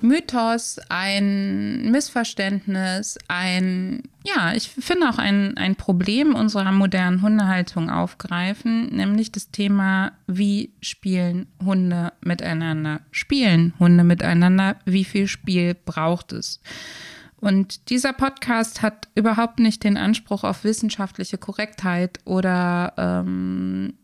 Mythos, 0.00 0.78
ein 0.88 1.90
Missverständnis, 1.90 3.18
ein, 3.28 4.02
ja, 4.24 4.52
ich 4.54 4.68
finde 4.68 5.08
auch 5.08 5.18
ein, 5.18 5.56
ein 5.56 5.76
Problem 5.76 6.34
unserer 6.34 6.72
modernen 6.72 7.22
Hundehaltung 7.22 7.90
aufgreifen, 7.90 8.94
nämlich 8.94 9.32
das 9.32 9.50
Thema, 9.50 10.12
wie 10.26 10.72
spielen 10.80 11.46
Hunde 11.64 12.12
miteinander? 12.20 13.00
Spielen 13.10 13.74
Hunde 13.78 14.04
miteinander? 14.04 14.76
Wie 14.84 15.04
viel 15.04 15.26
Spiel 15.26 15.74
braucht 15.74 16.32
es? 16.32 16.60
Und 17.38 17.90
dieser 17.90 18.12
Podcast 18.12 18.82
hat 18.82 19.08
überhaupt 19.14 19.58
nicht 19.58 19.84
den 19.84 19.96
Anspruch 19.96 20.42
auf 20.42 20.64
wissenschaftliche 20.64 21.38
Korrektheit 21.38 22.18
oder 22.24 22.94
ähm, 22.96 23.94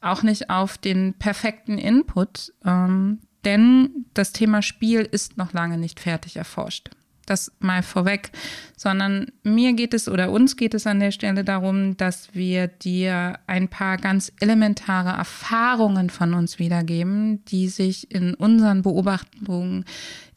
auch 0.00 0.22
nicht 0.22 0.48
auf 0.48 0.78
den 0.78 1.14
perfekten 1.14 1.76
Input. 1.76 2.52
Ähm, 2.64 3.18
denn 3.44 4.06
das 4.14 4.32
Thema 4.32 4.62
Spiel 4.62 5.00
ist 5.00 5.36
noch 5.36 5.52
lange 5.52 5.78
nicht 5.78 6.00
fertig 6.00 6.36
erforscht. 6.36 6.90
Das 7.26 7.52
mal 7.60 7.82
vorweg, 7.82 8.30
sondern 8.74 9.26
mir 9.42 9.74
geht 9.74 9.92
es 9.92 10.08
oder 10.08 10.30
uns 10.30 10.56
geht 10.56 10.72
es 10.72 10.86
an 10.86 10.98
der 10.98 11.10
Stelle 11.10 11.44
darum, 11.44 11.96
dass 11.98 12.34
wir 12.34 12.68
dir 12.68 13.38
ein 13.46 13.68
paar 13.68 13.98
ganz 13.98 14.32
elementare 14.40 15.10
Erfahrungen 15.10 16.08
von 16.08 16.32
uns 16.32 16.58
wiedergeben, 16.58 17.44
die 17.44 17.68
sich 17.68 18.10
in 18.10 18.32
unseren 18.32 18.80
Beobachtungen 18.80 19.84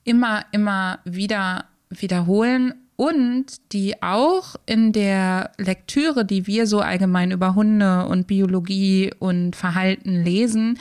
immer, 0.03 0.44
immer 0.52 0.99
wieder 1.05 1.66
wiederholen 1.89 2.73
und 3.02 3.73
die 3.73 4.03
auch 4.03 4.57
in 4.67 4.91
der 4.91 5.53
Lektüre, 5.57 6.23
die 6.23 6.45
wir 6.45 6.67
so 6.67 6.81
allgemein 6.81 7.31
über 7.31 7.55
Hunde 7.55 8.05
und 8.05 8.27
Biologie 8.27 9.11
und 9.17 9.55
Verhalten 9.55 10.23
lesen, 10.23 10.77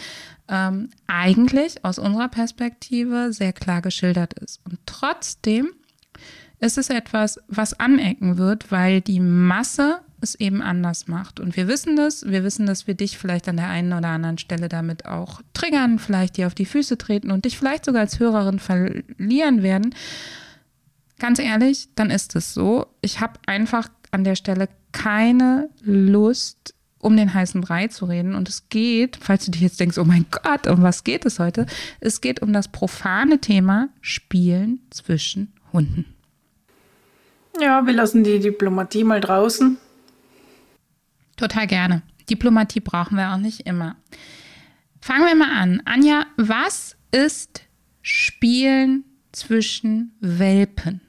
ähm, 0.50 0.90
eigentlich 1.06 1.84
aus 1.84 1.98
unserer 1.98 2.28
Perspektive 2.28 3.32
sehr 3.32 3.52
klar 3.52 3.80
geschildert 3.80 4.34
ist. 4.34 4.60
Und 4.64 4.78
trotzdem 4.84 5.70
ist 6.58 6.76
es 6.76 6.90
etwas, 6.90 7.40
was 7.48 7.78
anecken 7.80 8.36
wird, 8.36 8.70
weil 8.70 9.00
die 9.00 9.20
Masse 9.20 10.00
es 10.20 10.34
eben 10.34 10.60
anders 10.60 11.08
macht. 11.08 11.40
Und 11.40 11.56
wir 11.56 11.68
wissen 11.68 11.96
das, 11.96 12.26
wir 12.26 12.44
wissen, 12.44 12.66
dass 12.66 12.86
wir 12.86 12.94
dich 12.94 13.16
vielleicht 13.16 13.48
an 13.48 13.56
der 13.56 13.68
einen 13.68 13.92
oder 13.94 14.08
anderen 14.08 14.36
Stelle 14.36 14.68
damit 14.68 15.06
auch 15.06 15.40
triggern, 15.54 15.98
vielleicht 15.98 16.36
dir 16.36 16.46
auf 16.46 16.54
die 16.54 16.66
Füße 16.66 16.98
treten 16.98 17.30
und 17.30 17.46
dich 17.46 17.56
vielleicht 17.56 17.86
sogar 17.86 18.02
als 18.02 18.18
Hörerin 18.18 18.58
verlieren 18.58 19.62
werden. 19.62 19.94
Ganz 21.18 21.38
ehrlich, 21.38 21.88
dann 21.94 22.10
ist 22.10 22.36
es 22.36 22.52
so. 22.52 22.86
Ich 23.00 23.20
habe 23.20 23.40
einfach 23.46 23.88
an 24.10 24.24
der 24.24 24.36
Stelle 24.36 24.68
keine 24.92 25.70
Lust, 25.82 26.74
um 27.00 27.16
den 27.16 27.32
heißen 27.34 27.60
Brei 27.60 27.88
zu 27.88 28.04
reden. 28.04 28.34
Und 28.34 28.48
es 28.48 28.68
geht, 28.68 29.18
falls 29.20 29.46
du 29.46 29.50
dich 29.50 29.62
jetzt 29.62 29.80
denkst, 29.80 29.98
oh 29.98 30.04
mein 30.04 30.26
Gott, 30.30 30.66
um 30.66 30.82
was 30.82 31.02
geht 31.04 31.26
es 31.26 31.38
heute? 31.38 31.66
Es 31.98 32.20
geht 32.20 32.42
um 32.42 32.52
das 32.52 32.68
profane 32.68 33.40
Thema 33.40 33.88
Spielen 34.00 34.80
zwischen 34.90 35.52
Hunden. 35.72 36.04
Ja, 37.60 37.84
wir 37.86 37.92
lassen 37.92 38.22
die 38.22 38.38
Diplomatie 38.38 39.04
mal 39.04 39.20
draußen. 39.20 39.78
Total 41.36 41.66
gerne. 41.66 42.02
Diplomatie 42.28 42.80
brauchen 42.80 43.16
wir 43.16 43.32
auch 43.32 43.38
nicht 43.38 43.66
immer. 43.66 43.96
Fangen 45.00 45.26
wir 45.26 45.34
mal 45.34 45.50
an. 45.50 45.82
Anja, 45.86 46.26
was 46.36 46.96
ist 47.10 47.62
Spielen 48.02 49.04
zwischen 49.32 50.12
Welpen? 50.20 51.00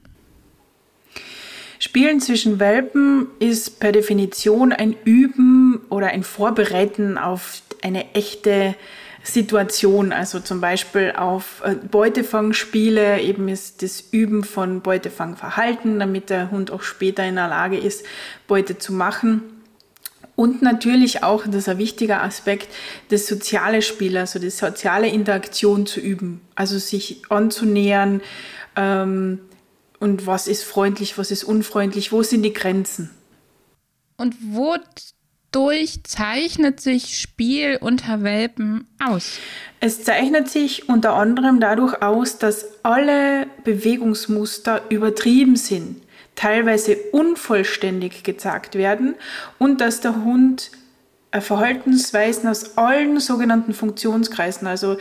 Spielen 1.84 2.20
zwischen 2.20 2.60
Welpen 2.60 3.26
ist 3.40 3.80
per 3.80 3.90
Definition 3.90 4.72
ein 4.72 4.94
Üben 5.04 5.80
oder 5.88 6.06
ein 6.06 6.22
Vorbereiten 6.22 7.18
auf 7.18 7.60
eine 7.82 8.14
echte 8.14 8.76
Situation, 9.24 10.12
also 10.12 10.38
zum 10.38 10.60
Beispiel 10.60 11.12
auf 11.16 11.60
äh, 11.64 11.74
Beutefangspiele, 11.74 13.20
eben 13.20 13.48
ist 13.48 13.82
das 13.82 14.00
Üben 14.12 14.44
von 14.44 14.80
Beutefangverhalten, 14.80 15.98
damit 15.98 16.30
der 16.30 16.52
Hund 16.52 16.70
auch 16.70 16.82
später 16.82 17.24
in 17.24 17.34
der 17.34 17.48
Lage 17.48 17.78
ist, 17.78 18.06
Beute 18.46 18.78
zu 18.78 18.92
machen. 18.92 19.42
Und 20.36 20.62
natürlich 20.62 21.24
auch, 21.24 21.46
das 21.46 21.56
ist 21.56 21.68
ein 21.68 21.78
wichtiger 21.78 22.22
Aspekt, 22.22 22.68
das 23.08 23.26
soziale 23.26 23.82
Spiel, 23.82 24.16
also 24.18 24.38
die 24.38 24.50
soziale 24.50 25.08
Interaktion 25.08 25.84
zu 25.86 25.98
üben, 25.98 26.42
also 26.54 26.78
sich 26.78 27.22
anzunähern, 27.28 28.20
ähm, 28.76 29.40
und 30.02 30.26
was 30.26 30.48
ist 30.48 30.64
freundlich, 30.64 31.16
was 31.16 31.30
ist 31.30 31.44
unfreundlich, 31.44 32.10
wo 32.10 32.24
sind 32.24 32.42
die 32.42 32.52
Grenzen. 32.52 33.10
Und 34.16 34.34
wodurch 34.42 36.02
zeichnet 36.02 36.80
sich 36.80 37.20
Spiel 37.20 37.78
unter 37.80 38.24
Welpen 38.24 38.88
aus? 38.98 39.38
Es 39.78 40.02
zeichnet 40.02 40.48
sich 40.48 40.88
unter 40.88 41.14
anderem 41.14 41.60
dadurch 41.60 42.02
aus, 42.02 42.38
dass 42.38 42.66
alle 42.82 43.46
Bewegungsmuster 43.62 44.82
übertrieben 44.88 45.54
sind, 45.54 46.02
teilweise 46.34 46.96
unvollständig 47.12 48.24
gezeigt 48.24 48.74
werden 48.74 49.14
und 49.60 49.80
dass 49.80 50.00
der 50.00 50.24
Hund 50.24 50.72
Verhaltensweisen 51.40 52.48
aus 52.48 52.76
allen 52.76 53.18
sogenannten 53.18 53.72
Funktionskreisen, 53.72 54.66
also 54.66 54.98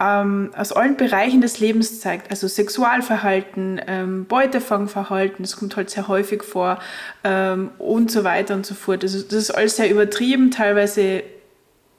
ähm, 0.00 0.50
aus 0.56 0.72
allen 0.72 0.96
Bereichen 0.96 1.42
des 1.42 1.60
Lebens 1.60 2.00
zeigt, 2.00 2.30
also 2.30 2.48
Sexualverhalten, 2.48 3.80
ähm, 3.86 4.24
Beutefangverhalten, 4.24 5.44
das 5.44 5.56
kommt 5.56 5.76
halt 5.76 5.90
sehr 5.90 6.08
häufig 6.08 6.42
vor 6.42 6.78
ähm, 7.22 7.70
und 7.78 8.10
so 8.10 8.24
weiter 8.24 8.54
und 8.54 8.64
so 8.64 8.74
fort. 8.74 9.02
Also 9.02 9.20
das 9.22 9.34
ist 9.34 9.50
alles 9.50 9.76
sehr 9.76 9.90
übertrieben, 9.90 10.50
teilweise 10.50 11.22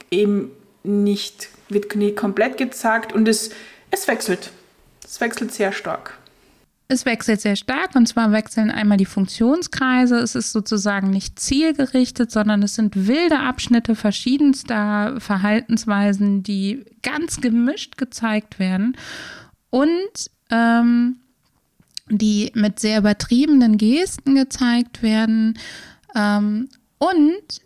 eben 0.10 0.52
nicht, 0.84 1.50
wird 1.70 1.96
nie 1.96 2.14
komplett 2.14 2.58
gezeigt 2.58 3.14
und 3.14 3.28
es, 3.28 3.52
es 3.92 4.08
wechselt. 4.08 4.52
Es 5.04 5.22
wechselt 5.22 5.54
sehr 5.54 5.72
stark. 5.72 6.18
Es 6.88 7.06
wechselt 7.06 7.42
sehr 7.42 7.56
stark 7.56 7.96
und 7.96 8.08
zwar 8.08 8.32
wechseln 8.32 8.70
einmal 8.70 8.98
die 8.98 9.06
Funktionskreise. 9.06 10.18
Es 10.18 10.36
ist 10.36 10.52
sozusagen 10.52 11.10
nicht 11.10 11.40
zielgerichtet, 11.40 12.32
sondern 12.32 12.62
es 12.62 12.76
sind 12.76 13.08
wilde 13.08 13.40
Abschnitte 13.40 13.96
verschiedenster 13.96 15.20
Verhaltensweisen, 15.20 16.44
die 16.44 16.86
ganz 17.02 17.42
gemischt 17.42 17.98
gezeigt 17.98 18.60
werden 18.60 18.96
und 19.72 20.30
ähm, 20.52 21.18
die 22.08 22.52
mit 22.54 22.80
sehr 22.80 23.00
übertriebenen 23.00 23.78
Gesten 23.80 24.36
gezeigt 24.36 25.02
werden. 25.02 25.58
Ähm, 26.16 26.70
und 27.00 27.65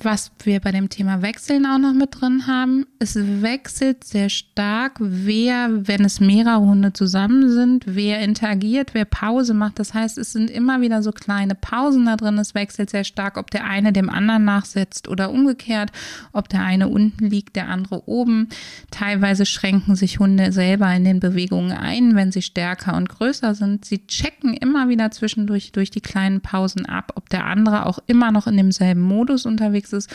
was 0.00 0.30
wir 0.44 0.60
bei 0.60 0.70
dem 0.70 0.88
Thema 0.88 1.22
Wechseln 1.22 1.66
auch 1.66 1.78
noch 1.78 1.92
mit 1.92 2.20
drin 2.20 2.46
haben, 2.46 2.86
es 3.00 3.16
wechselt 3.16 4.04
sehr 4.04 4.28
stark, 4.28 4.96
wer, 5.00 5.88
wenn 5.88 6.04
es 6.04 6.20
mehrere 6.20 6.60
Hunde 6.60 6.92
zusammen 6.92 7.50
sind, 7.50 7.84
wer 7.86 8.20
interagiert, 8.20 8.94
wer 8.94 9.04
Pause 9.04 9.54
macht. 9.54 9.80
Das 9.80 9.94
heißt, 9.94 10.16
es 10.16 10.32
sind 10.32 10.50
immer 10.50 10.80
wieder 10.80 11.02
so 11.02 11.10
kleine 11.10 11.56
Pausen 11.56 12.06
da 12.06 12.16
drin. 12.16 12.38
Es 12.38 12.54
wechselt 12.54 12.90
sehr 12.90 13.02
stark, 13.02 13.36
ob 13.36 13.50
der 13.50 13.64
eine 13.64 13.92
dem 13.92 14.08
anderen 14.08 14.44
nachsetzt 14.44 15.08
oder 15.08 15.30
umgekehrt, 15.30 15.90
ob 16.32 16.48
der 16.48 16.62
eine 16.62 16.88
unten 16.88 17.26
liegt, 17.26 17.56
der 17.56 17.68
andere 17.68 18.08
oben. 18.08 18.48
Teilweise 18.92 19.46
schränken 19.46 19.96
sich 19.96 20.20
Hunde 20.20 20.52
selber 20.52 20.94
in 20.94 21.04
den 21.04 21.18
Bewegungen 21.18 21.72
ein, 21.72 22.14
wenn 22.14 22.30
sie 22.30 22.42
stärker 22.42 22.96
und 22.96 23.08
größer 23.08 23.56
sind. 23.56 23.84
Sie 23.84 24.06
checken 24.06 24.54
immer 24.54 24.88
wieder 24.88 25.10
zwischendurch 25.10 25.72
durch 25.72 25.90
die 25.90 26.00
kleinen 26.00 26.40
Pausen 26.40 26.86
ab, 26.86 27.12
ob 27.16 27.28
der 27.30 27.46
andere 27.46 27.86
auch 27.86 27.98
immer 28.06 28.30
noch 28.30 28.46
in 28.46 28.56
demselben 28.56 29.02
Modus 29.02 29.44
unterwegs 29.44 29.87
ist. 29.92 30.10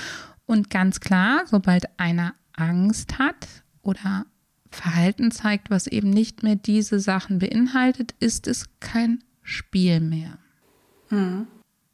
Und 0.45 0.69
ganz 0.69 0.99
klar, 0.99 1.43
sobald 1.45 1.85
einer 1.97 2.33
Angst 2.53 3.19
hat 3.19 3.47
oder 3.81 4.25
Verhalten 4.71 5.31
zeigt, 5.31 5.69
was 5.69 5.87
eben 5.87 6.09
nicht 6.09 6.43
mehr 6.43 6.55
diese 6.55 6.99
Sachen 6.99 7.39
beinhaltet, 7.39 8.15
ist 8.19 8.47
es 8.47 8.65
kein 8.79 9.23
Spiel 9.41 9.99
mehr. 9.99 10.37
Hm. 11.09 11.47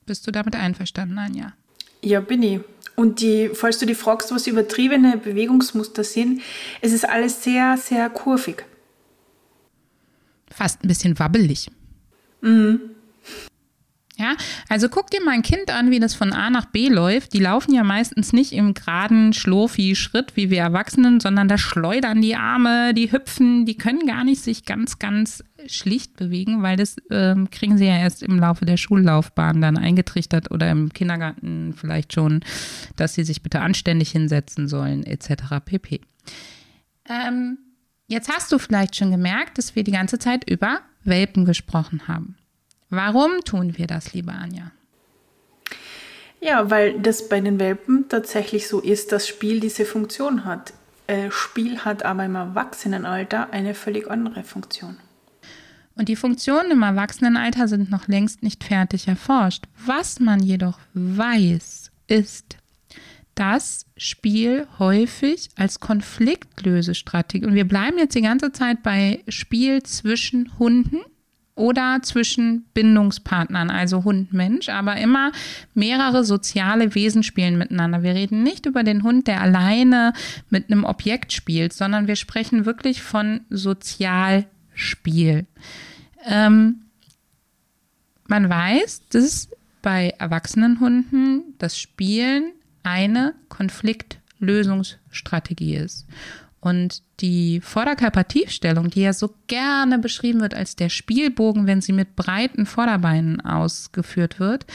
Bist 0.05 0.25
du 0.25 0.31
damit 0.31 0.55
einverstanden, 0.55 1.17
Anja? 1.17 1.53
Ja, 2.01 2.21
bin 2.21 2.41
ich. 2.41 2.61
Und 2.95 3.21
die, 3.21 3.51
falls 3.53 3.77
du 3.79 3.85
dich 3.85 3.97
fragst, 3.97 4.31
was 4.31 4.47
übertriebene 4.47 5.17
Bewegungsmuster 5.17 6.03
sind, 6.03 6.41
es 6.81 6.91
ist 6.91 7.07
alles 7.07 7.43
sehr, 7.43 7.77
sehr 7.77 8.09
kurvig. 8.09 8.65
Fast 10.49 10.83
ein 10.83 10.87
bisschen 10.87 11.17
wabbelig. 11.19 11.69
Mhm. 12.41 12.81
Ja, 14.19 14.35
also 14.67 14.89
guck 14.89 15.09
dir 15.09 15.23
mal 15.23 15.31
ein 15.31 15.43
Kind 15.43 15.71
an, 15.71 15.91
wie 15.91 15.99
das 16.01 16.13
von 16.13 16.33
A 16.33 16.49
nach 16.49 16.65
B 16.65 16.89
läuft. 16.89 17.31
Die 17.31 17.39
laufen 17.39 17.73
ja 17.73 17.85
meistens 17.85 18.33
nicht 18.33 18.51
im 18.51 18.73
geraden 18.73 19.31
Schlurfi-Schritt 19.31 20.35
wie 20.35 20.49
wir 20.49 20.59
Erwachsenen, 20.59 21.21
sondern 21.21 21.47
da 21.47 21.57
schleudern 21.57 22.21
die 22.21 22.35
Arme, 22.35 22.93
die 22.93 23.13
hüpfen, 23.13 23.65
die 23.65 23.77
können 23.77 24.05
gar 24.05 24.25
nicht 24.25 24.41
sich 24.41 24.65
ganz, 24.65 24.99
ganz 24.99 25.41
schlicht 25.67 26.17
bewegen, 26.17 26.61
weil 26.63 26.75
das 26.75 26.97
ähm, 27.09 27.49
kriegen 27.49 27.77
sie 27.77 27.85
ja 27.85 27.97
erst 27.97 28.21
im 28.21 28.37
Laufe 28.37 28.65
der 28.65 28.75
Schullaufbahn 28.75 29.61
dann 29.61 29.77
eingetrichtert 29.77 30.51
oder 30.51 30.69
im 30.69 30.91
Kindergarten 30.91 31.73
vielleicht 31.73 32.11
schon, 32.11 32.41
dass 32.97 33.13
sie 33.13 33.23
sich 33.23 33.41
bitte 33.41 33.61
anständig 33.61 34.11
hinsetzen 34.11 34.67
sollen, 34.67 35.05
etc. 35.05 35.63
pp. 35.63 36.01
Ähm, 37.07 37.57
jetzt 38.09 38.29
hast 38.29 38.51
du 38.51 38.59
vielleicht 38.59 38.97
schon 38.97 39.11
gemerkt, 39.11 39.57
dass 39.57 39.77
wir 39.77 39.85
die 39.85 39.93
ganze 39.93 40.19
Zeit 40.19 40.49
über 40.49 40.81
Welpen 41.05 41.45
gesprochen 41.45 42.09
haben. 42.09 42.35
Warum 42.89 43.41
tun 43.45 43.77
wir 43.77 43.87
das, 43.87 44.13
liebe 44.13 44.31
Anja? 44.31 44.71
Ja, 46.41 46.69
weil 46.69 46.99
das 46.99 47.27
bei 47.27 47.39
den 47.41 47.59
Welpen 47.59 48.07
tatsächlich 48.09 48.67
so 48.67 48.79
ist, 48.79 49.11
dass 49.11 49.27
Spiel 49.27 49.59
diese 49.59 49.85
Funktion 49.85 50.45
hat. 50.45 50.73
Äh, 51.07 51.31
Spiel 51.31 51.79
hat 51.79 52.03
aber 52.03 52.25
im 52.25 52.35
Erwachsenenalter 52.35 53.51
eine 53.51 53.73
völlig 53.73 54.09
andere 54.09 54.43
Funktion. 54.43 54.97
Und 55.95 56.07
die 56.07 56.15
Funktionen 56.15 56.71
im 56.71 56.81
Erwachsenenalter 56.81 57.67
sind 57.67 57.91
noch 57.91 58.07
längst 58.07 58.41
nicht 58.41 58.63
fertig 58.63 59.07
erforscht. 59.07 59.65
Was 59.85 60.21
man 60.21 60.39
jedoch 60.39 60.79
weiß, 60.93 61.91
ist, 62.07 62.57
dass 63.35 63.85
Spiel 63.97 64.65
häufig 64.79 65.49
als 65.57 65.81
Konfliktlösestrategie, 65.81 67.45
und 67.45 67.53
wir 67.53 67.67
bleiben 67.67 67.97
jetzt 67.97 68.15
die 68.15 68.21
ganze 68.21 68.53
Zeit 68.53 68.81
bei 68.81 69.23
Spiel 69.27 69.83
zwischen 69.83 70.57
Hunden 70.57 70.99
oder 71.59 71.99
zwischen 72.01 72.65
Bindungspartnern, 72.73 73.69
also 73.69 74.03
Hund, 74.05 74.33
Mensch, 74.33 74.69
aber 74.69 74.95
immer 74.95 75.33
mehrere 75.73 76.23
soziale 76.23 76.95
Wesen 76.95 77.21
spielen 77.21 77.57
miteinander. 77.57 78.01
Wir 78.01 78.15
reden 78.15 78.43
nicht 78.43 78.65
über 78.65 78.83
den 78.83 79.03
Hund, 79.03 79.27
der 79.27 79.41
alleine 79.41 80.13
mit 80.49 80.71
einem 80.71 80.85
Objekt 80.85 81.33
spielt, 81.33 81.73
sondern 81.73 82.07
wir 82.07 82.15
sprechen 82.15 82.65
wirklich 82.65 83.03
von 83.03 83.41
Sozialspiel. 83.49 85.47
Ähm, 86.25 86.83
man 88.27 88.49
weiß, 88.49 89.09
dass 89.09 89.49
bei 89.81 90.13
erwachsenen 90.17 90.79
Hunden 90.79 91.55
das 91.57 91.77
Spielen 91.77 92.53
eine 92.83 93.35
Konfliktlösungsstrategie 93.49 95.75
ist. 95.75 96.07
Und 96.61 97.03
die 97.19 97.61
Vorderkörpertiefstellung, 97.61 98.89
die 98.89 99.01
ja 99.01 99.13
so 99.13 99.33
gerne 99.47 99.99
beschrieben 99.99 100.41
wird 100.41 100.53
als 100.53 100.75
der 100.75 100.89
Spielbogen, 100.89 101.67
wenn 101.67 101.81
sie 101.81 101.93
mit 101.93 102.15
breiten 102.15 102.65
Vorderbeinen 102.65 103.41
ausgeführt 103.41 104.39
wird, 104.39 104.65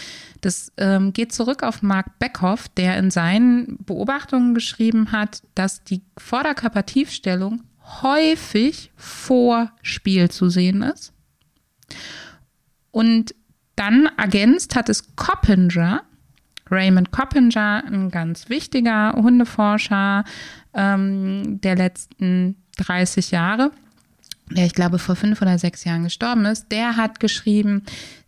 das 0.41 0.73
ähm, 0.77 1.13
geht 1.13 1.33
zurück 1.33 1.63
auf 1.63 1.83
Mark 1.83 2.19
Beckhoff, 2.19 2.69
der 2.69 2.99
in 2.99 3.11
seinen 3.11 3.79
Beobachtungen 3.85 4.55
geschrieben 4.55 5.13
hat, 5.13 5.43
dass 5.55 5.85
die 5.85 6.03
Vorderkörpertiefstellung 6.19 7.63
häufig 8.03 8.93
vor 8.97 9.71
Spiel 9.83 10.31
zu 10.31 10.49
sehen 10.49 10.83
ist. 10.83 11.13
Und 12.91 13.35
dann 13.77 14.09
ergänzt 14.17 14.77
hat 14.77 14.89
es 14.89 15.17
Coppinger, 15.17 16.03
Raymond 16.71 17.11
Coppinger, 17.11 17.85
ein 17.87 18.11
ganz 18.11 18.49
wichtiger 18.49 19.13
Hundeforscher 19.13 20.25
ähm, 20.75 21.61
der 21.61 21.77
letzten 21.77 22.57
30 22.79 23.31
Jahre, 23.31 23.71
der 24.51 24.67
ich 24.67 24.75
glaube 24.75 24.99
vor 24.99 25.17
fünf 25.17 25.41
oder 25.41 25.59
sechs 25.59 25.85
Jahren 25.85 26.05
gestorben 26.05 26.45
ist, 26.45 26.71
der 26.71 26.97
hat 26.97 27.21
geschrieben 27.21 27.85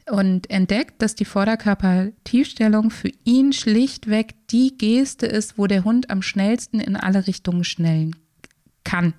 und 0.08 0.48
entdeckt, 0.50 1.02
dass 1.02 1.14
die 1.14 1.24
Vorderkörpertiefstellung 1.24 2.90
für 2.90 3.10
ihn 3.24 3.52
schlichtweg 3.52 4.34
die 4.48 4.76
Geste 4.78 5.26
ist, 5.26 5.58
wo 5.58 5.66
der 5.66 5.84
Hund 5.84 6.10
am 6.10 6.22
schnellsten 6.22 6.80
in 6.80 6.96
alle 6.96 7.26
Richtungen 7.26 7.64
schnellen 7.64 8.14
kann. 8.84 9.14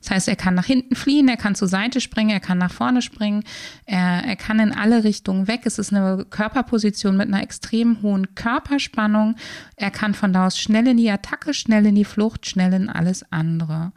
Das 0.00 0.10
heißt, 0.10 0.28
er 0.28 0.36
kann 0.36 0.54
nach 0.54 0.64
hinten 0.64 0.94
fliehen, 0.94 1.28
er 1.28 1.36
kann 1.36 1.54
zur 1.54 1.68
Seite 1.68 2.00
springen, 2.00 2.30
er 2.30 2.40
kann 2.40 2.58
nach 2.58 2.72
vorne 2.72 3.02
springen, 3.02 3.44
er, 3.84 4.24
er 4.24 4.36
kann 4.36 4.60
in 4.60 4.72
alle 4.72 5.04
Richtungen 5.04 5.48
weg. 5.48 5.62
Es 5.64 5.78
ist 5.78 5.92
eine 5.92 6.24
Körperposition 6.28 7.16
mit 7.16 7.28
einer 7.28 7.42
extrem 7.42 8.02
hohen 8.02 8.34
Körperspannung. 8.34 9.36
Er 9.76 9.90
kann 9.90 10.14
von 10.14 10.32
da 10.32 10.46
aus 10.46 10.58
schnell 10.58 10.88
in 10.88 10.96
die 10.96 11.10
Attacke, 11.10 11.54
schnell 11.54 11.86
in 11.86 11.94
die 11.94 12.04
Flucht, 12.04 12.46
schnell 12.46 12.72
in 12.72 12.88
alles 12.88 13.24
andere. 13.30 13.92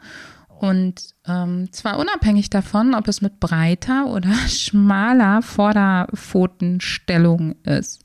Und 0.58 1.14
ähm, 1.26 1.70
zwar 1.72 1.98
unabhängig 1.98 2.48
davon, 2.48 2.94
ob 2.94 3.08
es 3.08 3.20
mit 3.20 3.40
breiter 3.40 4.06
oder 4.06 4.32
schmaler 4.48 5.42
Vorderpfotenstellung 5.42 7.56
ist. 7.62 8.02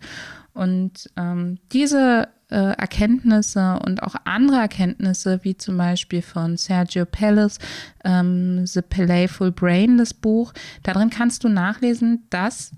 Und 0.53 1.09
ähm, 1.18 1.59
diese 1.71 2.27
äh, 2.50 2.56
Erkenntnisse 2.56 3.80
und 3.86 4.03
auch 4.03 4.15
andere 4.25 4.57
Erkenntnisse, 4.57 5.39
wie 5.44 5.56
zum 5.56 5.77
Beispiel 5.77 6.21
von 6.21 6.57
Sergio 6.57 7.06
Pellis, 7.06 7.57
ähm, 8.03 8.65
The 8.65 8.81
Playful 8.81 9.51
Brain, 9.51 9.98
das 9.98 10.13
Buch. 10.13 10.53
Darin 10.83 11.09
kannst 11.09 11.44
du 11.44 11.50
nachlesen, 11.50 12.25
dass 12.30 12.71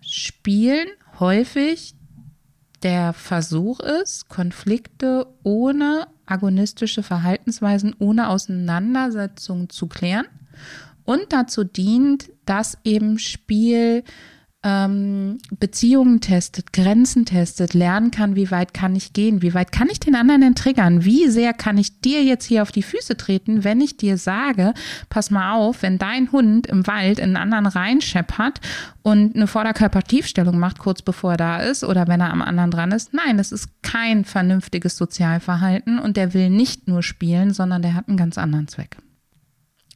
Spielen 0.00 0.88
häufig 1.20 1.94
der 2.82 3.12
Versuch 3.12 3.80
ist, 3.80 4.28
Konflikte 4.28 5.26
ohne 5.42 6.06
agonistische 6.26 7.02
Verhaltensweisen, 7.02 7.94
ohne 7.98 8.28
Auseinandersetzung 8.28 9.68
zu 9.68 9.86
klären 9.86 10.26
und 11.04 11.32
dazu 11.32 11.64
dient, 11.64 12.30
dass 12.44 12.78
eben 12.84 13.18
Spiel 13.18 14.04
ähm, 14.64 15.38
Beziehungen 15.58 16.20
testet, 16.20 16.72
Grenzen 16.72 17.26
testet, 17.26 17.74
lernen 17.74 18.12
kann, 18.12 18.36
wie 18.36 18.50
weit 18.52 18.72
kann 18.72 18.94
ich 18.94 19.12
gehen, 19.12 19.42
wie 19.42 19.54
weit 19.54 19.72
kann 19.72 19.88
ich 19.90 19.98
den 19.98 20.14
anderen 20.14 20.40
denn 20.40 20.54
triggern, 20.54 21.04
wie 21.04 21.28
sehr 21.28 21.52
kann 21.52 21.78
ich 21.78 22.00
dir 22.00 22.22
jetzt 22.22 22.44
hier 22.44 22.62
auf 22.62 22.70
die 22.70 22.84
Füße 22.84 23.16
treten, 23.16 23.64
wenn 23.64 23.80
ich 23.80 23.96
dir 23.96 24.16
sage, 24.18 24.72
pass 25.08 25.30
mal 25.30 25.54
auf, 25.54 25.82
wenn 25.82 25.98
dein 25.98 26.30
Hund 26.30 26.68
im 26.68 26.86
Wald 26.86 27.18
in 27.18 27.36
einen 27.36 27.52
anderen 27.52 27.66
reinscheppert 27.66 28.60
und 29.02 29.34
eine 29.34 29.48
Vorderkörpertiefstellung 29.48 30.58
macht, 30.58 30.78
kurz 30.78 31.02
bevor 31.02 31.32
er 31.32 31.36
da 31.36 31.56
ist 31.58 31.82
oder 31.82 32.06
wenn 32.06 32.20
er 32.20 32.30
am 32.30 32.42
anderen 32.42 32.70
dran 32.70 32.92
ist. 32.92 33.12
Nein, 33.12 33.38
das 33.38 33.50
ist 33.50 33.68
kein 33.82 34.24
vernünftiges 34.24 34.96
Sozialverhalten 34.96 35.98
und 35.98 36.16
der 36.16 36.34
will 36.34 36.50
nicht 36.50 36.86
nur 36.86 37.02
spielen, 37.02 37.52
sondern 37.52 37.82
der 37.82 37.94
hat 37.94 38.06
einen 38.08 38.16
ganz 38.16 38.38
anderen 38.38 38.68
Zweck. 38.68 38.96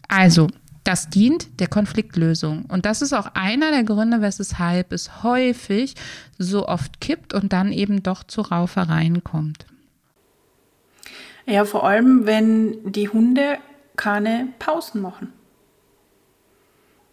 Also, 0.08 0.48
das 0.86 1.08
dient 1.08 1.60
der 1.60 1.66
Konfliktlösung. 1.66 2.66
Und 2.68 2.86
das 2.86 3.02
ist 3.02 3.12
auch 3.12 3.30
einer 3.34 3.70
der 3.70 3.82
Gründe, 3.82 4.20
weshalb 4.20 4.92
es 4.92 5.22
häufig 5.22 5.94
so 6.38 6.68
oft 6.68 7.00
kippt 7.00 7.34
und 7.34 7.52
dann 7.52 7.72
eben 7.72 8.02
doch 8.02 8.22
zu 8.22 8.42
Raufereien 8.42 9.24
kommt. 9.24 9.66
Ja, 11.46 11.64
vor 11.64 11.84
allem, 11.86 12.26
wenn 12.26 12.92
die 12.92 13.08
Hunde 13.08 13.58
keine 13.96 14.48
Pausen 14.58 15.00
machen. 15.00 15.32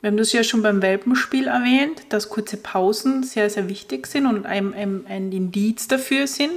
Wir 0.01 0.09
haben 0.09 0.17
das 0.17 0.33
ja 0.33 0.43
schon 0.43 0.61
beim 0.61 0.81
Welpenspiel 0.81 1.47
erwähnt, 1.47 2.01
dass 2.09 2.27
kurze 2.29 2.57
Pausen 2.57 3.23
sehr, 3.23 3.49
sehr 3.49 3.69
wichtig 3.69 4.05
sind 4.07 4.25
und 4.25 4.45
ein, 4.45 4.73
ein, 4.73 5.05
ein 5.07 5.31
Indiz 5.31 5.87
dafür 5.87 6.27
sind, 6.27 6.51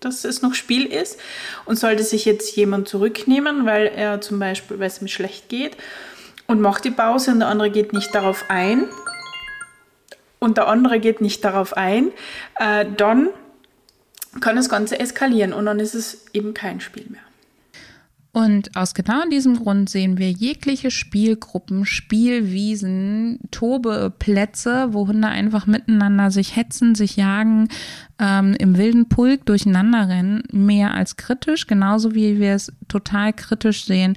dass 0.00 0.24
es 0.24 0.42
noch 0.42 0.54
Spiel 0.54 0.84
ist. 0.84 1.18
Und 1.64 1.78
sollte 1.78 2.02
sich 2.02 2.26
jetzt 2.26 2.54
jemand 2.56 2.88
zurücknehmen, 2.88 3.64
weil 3.64 3.86
er 3.86 4.20
zum 4.20 4.38
Beispiel, 4.38 4.78
weil 4.78 4.88
es 4.88 5.00
ihm 5.00 5.08
schlecht 5.08 5.48
geht, 5.48 5.76
und 6.50 6.60
macht 6.60 6.84
die 6.84 6.90
Pause 6.90 7.30
und 7.30 7.38
der 7.38 7.48
andere 7.48 7.70
geht 7.70 7.92
nicht 7.92 8.12
darauf 8.12 8.46
ein 8.48 8.88
und 10.40 10.56
der 10.56 10.66
andere 10.66 10.98
geht 10.98 11.20
nicht 11.20 11.44
darauf 11.44 11.76
ein, 11.76 12.08
äh, 12.56 12.86
dann 12.96 13.28
kann 14.40 14.56
das 14.56 14.68
Ganze 14.68 14.98
eskalieren 14.98 15.52
und 15.52 15.66
dann 15.66 15.78
ist 15.78 15.94
es 15.94 16.26
eben 16.32 16.52
kein 16.52 16.80
Spiel 16.80 17.06
mehr. 17.08 17.20
Und 18.32 18.76
aus 18.76 18.94
genau 18.94 19.22
diesem 19.28 19.56
Grund 19.56 19.90
sehen 19.90 20.16
wir 20.16 20.30
jegliche 20.30 20.92
Spielgruppen, 20.92 21.84
Spielwiesen, 21.84 23.40
Tobeplätze, 23.50 24.88
wo 24.92 25.08
Hunde 25.08 25.26
einfach 25.26 25.66
miteinander 25.66 26.30
sich 26.30 26.54
hetzen, 26.54 26.94
sich 26.94 27.16
jagen, 27.16 27.68
ähm, 28.20 28.54
im 28.58 28.76
wilden 28.76 29.08
Pulk 29.08 29.46
durcheinander 29.46 30.08
rennen, 30.08 30.44
mehr 30.52 30.94
als 30.94 31.16
kritisch, 31.16 31.66
genauso 31.66 32.14
wie 32.14 32.38
wir 32.38 32.54
es 32.54 32.72
total 32.86 33.32
kritisch 33.32 33.84
sehen, 33.84 34.16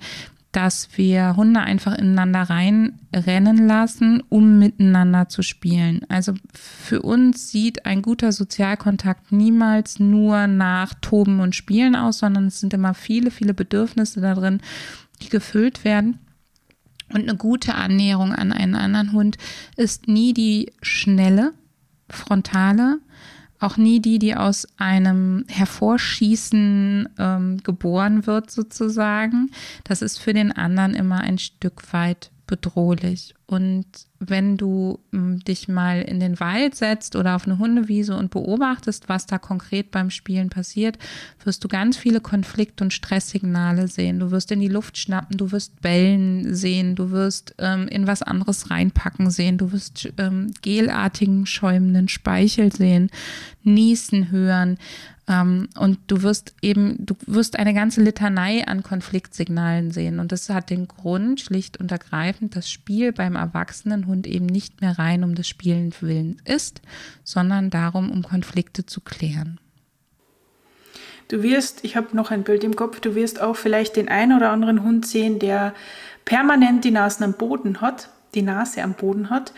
dass 0.54 0.88
wir 0.98 1.36
Hunde 1.36 1.60
einfach 1.62 1.98
ineinander 1.98 2.44
reinrennen 2.44 3.68
lassen, 3.68 4.22
um 4.30 4.60
miteinander 4.60 5.28
zu 5.28 5.42
spielen. 5.42 6.02
Also 6.10 6.36
für 6.54 7.02
uns 7.02 7.50
sieht 7.50 7.86
ein 7.86 8.04
guter 8.04 8.32
Sozialkontakt 8.32 9.32
niemals 9.32 10.00
nur 10.00 10.46
nach 10.46 10.94
Toben 11.02 11.40
und 11.40 11.56
Spielen 11.56 11.96
aus, 11.96 12.20
sondern 12.20 12.46
es 12.46 12.60
sind 12.60 12.74
immer 12.74 12.94
viele, 12.94 13.32
viele 13.32 13.56
Bedürfnisse 13.56 14.22
da 14.22 14.36
drin, 14.36 14.62
die 15.24 15.30
gefüllt 15.30 15.84
werden. 15.84 16.20
Und 17.12 17.28
eine 17.28 17.36
gute 17.36 17.74
Annäherung 17.74 18.32
an 18.32 18.52
einen 18.52 18.76
anderen 18.76 19.12
Hund 19.12 19.38
ist 19.76 20.08
nie 20.08 20.34
die 20.34 20.72
schnelle, 20.84 21.54
frontale, 22.10 23.00
auch 23.64 23.78
nie 23.78 24.00
die, 24.00 24.20
die 24.20 24.36
aus 24.36 24.68
einem 24.78 25.46
Hervorschießen 25.48 27.10
ähm, 27.18 27.58
geboren 27.64 28.28
wird, 28.28 28.52
sozusagen. 28.52 29.52
Das 29.84 30.02
ist 30.02 30.20
für 30.20 30.34
den 30.34 30.52
anderen 30.52 30.94
immer 30.94 31.22
ein 31.22 31.38
Stück 31.38 31.94
weit 31.94 32.32
bedrohlich. 32.46 33.34
Und 33.46 33.86
wenn 34.30 34.58
du 34.58 35.00
m, 35.12 35.40
dich 35.40 35.68
mal 35.68 36.02
in 36.02 36.20
den 36.20 36.40
Wald 36.40 36.76
setzt 36.76 37.16
oder 37.16 37.36
auf 37.36 37.46
eine 37.46 37.60
Hundewiese 37.60 38.16
und 38.16 38.32
beobachtest, 38.32 39.10
was 39.10 39.26
da 39.26 39.38
konkret 39.38 39.92
beim 39.92 40.10
Spielen 40.10 40.50
passiert, 40.50 40.98
wirst 41.44 41.64
du 41.64 41.68
ganz 41.68 41.98
viele 41.98 42.22
Konflikt- 42.22 42.82
und 42.82 42.94
Stresssignale 42.94 43.88
sehen. 43.88 44.20
Du 44.20 44.32
wirst 44.32 44.52
in 44.52 44.60
die 44.60 44.68
Luft 44.68 44.98
schnappen, 44.98 45.38
du 45.38 45.52
wirst 45.52 45.82
bellen 45.82 46.54
sehen, 46.56 46.96
du 46.96 47.12
wirst 47.12 47.56
ähm, 47.60 47.88
in 47.88 48.08
was 48.08 48.22
anderes 48.22 48.70
reinpacken 48.70 49.30
sehen, 49.30 49.58
du 49.58 49.72
wirst 49.72 50.12
ähm, 50.18 50.52
gelartigen, 50.62 51.46
schäumenden 51.46 52.08
Speichel 52.08 52.72
sehen, 52.72 53.10
niesen 53.64 54.32
hören. 54.32 54.78
Ähm, 55.28 55.70
und 55.78 56.00
du 56.08 56.22
wirst 56.22 56.56
eben, 56.62 56.98
du 57.00 57.16
wirst 57.26 57.58
eine 57.58 57.74
ganze 57.74 58.02
Litanei 58.02 58.66
an 58.68 58.84
Konfliktsignalen 58.84 59.92
sehen. 59.92 60.20
Und 60.20 60.32
das 60.32 60.50
hat 60.50 60.70
den 60.70 60.88
Grund, 60.88 61.40
schlicht 61.40 61.80
und 61.80 61.92
ergreifend, 61.92 62.56
das 62.56 62.70
Spiel 62.70 63.14
beim 63.14 63.36
erwachsenen 63.36 64.08
Hund 64.08 64.28
eben 64.28 64.46
nicht 64.46 64.82
mehr 64.82 65.00
rein 65.00 65.24
um 65.24 65.36
des 65.36 65.48
Spielens 65.48 66.02
willen 66.02 66.42
ist, 66.46 66.82
sondern 67.24 67.70
darum, 67.70 68.12
um 68.12 68.24
Konflikte 68.24 68.86
zu 68.86 69.02
klären. 69.02 69.60
Du 71.30 71.42
wirst, 71.42 71.86
ich 71.86 71.96
habe 71.96 72.16
noch 72.16 72.32
ein 72.32 72.44
Bild 72.44 72.64
im 72.66 72.76
Kopf, 72.76 73.00
du 73.00 73.16
wirst 73.16 73.42
auch 73.42 73.56
vielleicht 73.56 73.96
den 73.96 74.10
einen 74.10 74.36
oder 74.36 74.52
anderen 74.52 74.84
Hund 74.84 75.08
sehen, 75.08 75.40
der 75.40 75.74
permanent 76.26 76.84
die 76.84 76.92
Nase 76.92 77.24
am 77.24 77.34
Boden 77.34 77.80
hat, 77.80 78.10
die 78.36 78.42
Nase 78.42 78.84
am 78.84 78.94
Boden 78.94 79.30
hat 79.30 79.54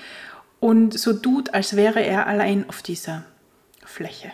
und 0.59 0.97
so 0.97 1.13
tut, 1.13 1.53
als 1.53 1.75
wäre 1.75 2.01
er 2.01 2.27
allein 2.27 2.69
auf 2.69 2.83
dieser 2.83 3.23
Fläche. 3.83 4.31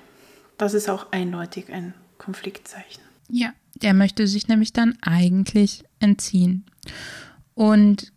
Das 0.62 0.75
ist 0.75 0.91
auch 0.91 1.12
eindeutig 1.12 1.74
ein 1.74 1.96
Konfliktzeichen. 2.20 3.01
Ja, 3.27 3.51
der 3.82 3.96
möchte 3.96 4.27
sich 4.27 4.48
nämlich 4.48 4.74
dann 4.74 4.96
eigentlich 5.01 5.84
entziehen. 5.98 6.68
Und 7.56 8.13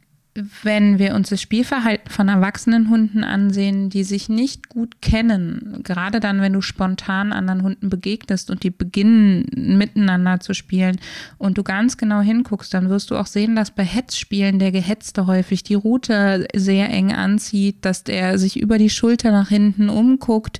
wenn 0.62 0.98
wir 0.98 1.14
uns 1.14 1.28
das 1.28 1.40
Spielverhalten 1.40 2.10
von 2.10 2.28
erwachsenen 2.28 2.90
Hunden 2.90 3.22
ansehen, 3.22 3.88
die 3.88 4.02
sich 4.02 4.28
nicht 4.28 4.68
gut 4.68 5.00
kennen, 5.00 5.80
gerade 5.84 6.18
dann, 6.18 6.40
wenn 6.40 6.52
du 6.52 6.60
spontan 6.60 7.32
anderen 7.32 7.62
Hunden 7.62 7.88
begegnest 7.88 8.50
und 8.50 8.64
die 8.64 8.70
beginnen 8.70 9.46
miteinander 9.78 10.40
zu 10.40 10.52
spielen 10.52 10.98
und 11.38 11.56
du 11.56 11.62
ganz 11.62 11.96
genau 11.96 12.20
hinguckst, 12.20 12.74
dann 12.74 12.90
wirst 12.90 13.12
du 13.12 13.16
auch 13.16 13.26
sehen, 13.26 13.54
dass 13.54 13.70
bei 13.70 13.84
Hetzspielen 13.84 14.58
der 14.58 14.72
Gehetzte 14.72 15.28
häufig 15.28 15.62
die 15.62 15.74
Route 15.74 16.48
sehr 16.52 16.90
eng 16.90 17.12
anzieht, 17.12 17.84
dass 17.84 18.02
der 18.02 18.36
sich 18.36 18.58
über 18.58 18.78
die 18.78 18.90
Schulter 18.90 19.30
nach 19.30 19.50
hinten 19.50 19.88
umguckt. 19.88 20.58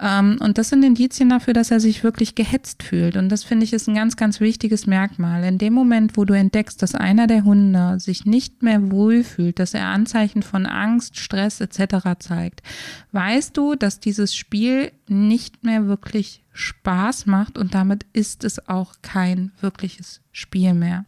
Ähm, 0.00 0.38
und 0.40 0.56
das 0.56 0.70
sind 0.70 0.82
Indizien 0.82 1.28
dafür, 1.28 1.52
dass 1.52 1.70
er 1.70 1.80
sich 1.80 2.02
wirklich 2.02 2.36
gehetzt 2.36 2.82
fühlt. 2.82 3.18
Und 3.18 3.28
das 3.28 3.44
finde 3.44 3.64
ich 3.64 3.74
ist 3.74 3.86
ein 3.86 3.94
ganz, 3.94 4.16
ganz 4.16 4.40
wichtiges 4.40 4.86
Merkmal. 4.86 5.44
In 5.44 5.58
dem 5.58 5.74
Moment, 5.74 6.16
wo 6.16 6.24
du 6.24 6.32
entdeckst, 6.32 6.80
dass 6.80 6.94
einer 6.94 7.26
der 7.26 7.44
Hunde 7.44 8.00
sich 8.00 8.24
nicht 8.24 8.62
mehr 8.62 8.90
wohl 8.90 9.09
wohlfühlt, 9.10 9.58
dass 9.58 9.74
er 9.74 9.86
Anzeichen 9.86 10.42
von 10.42 10.66
Angst, 10.66 11.18
Stress 11.18 11.60
etc. 11.60 12.18
zeigt, 12.18 12.62
weißt 13.12 13.56
du, 13.56 13.74
dass 13.74 14.00
dieses 14.00 14.34
Spiel 14.34 14.92
nicht 15.08 15.64
mehr 15.64 15.86
wirklich 15.86 16.44
Spaß 16.52 17.26
macht 17.26 17.58
und 17.58 17.74
damit 17.74 18.06
ist 18.12 18.44
es 18.44 18.68
auch 18.68 18.94
kein 19.02 19.52
wirkliches 19.60 20.20
Spiel 20.32 20.74
mehr. 20.74 21.04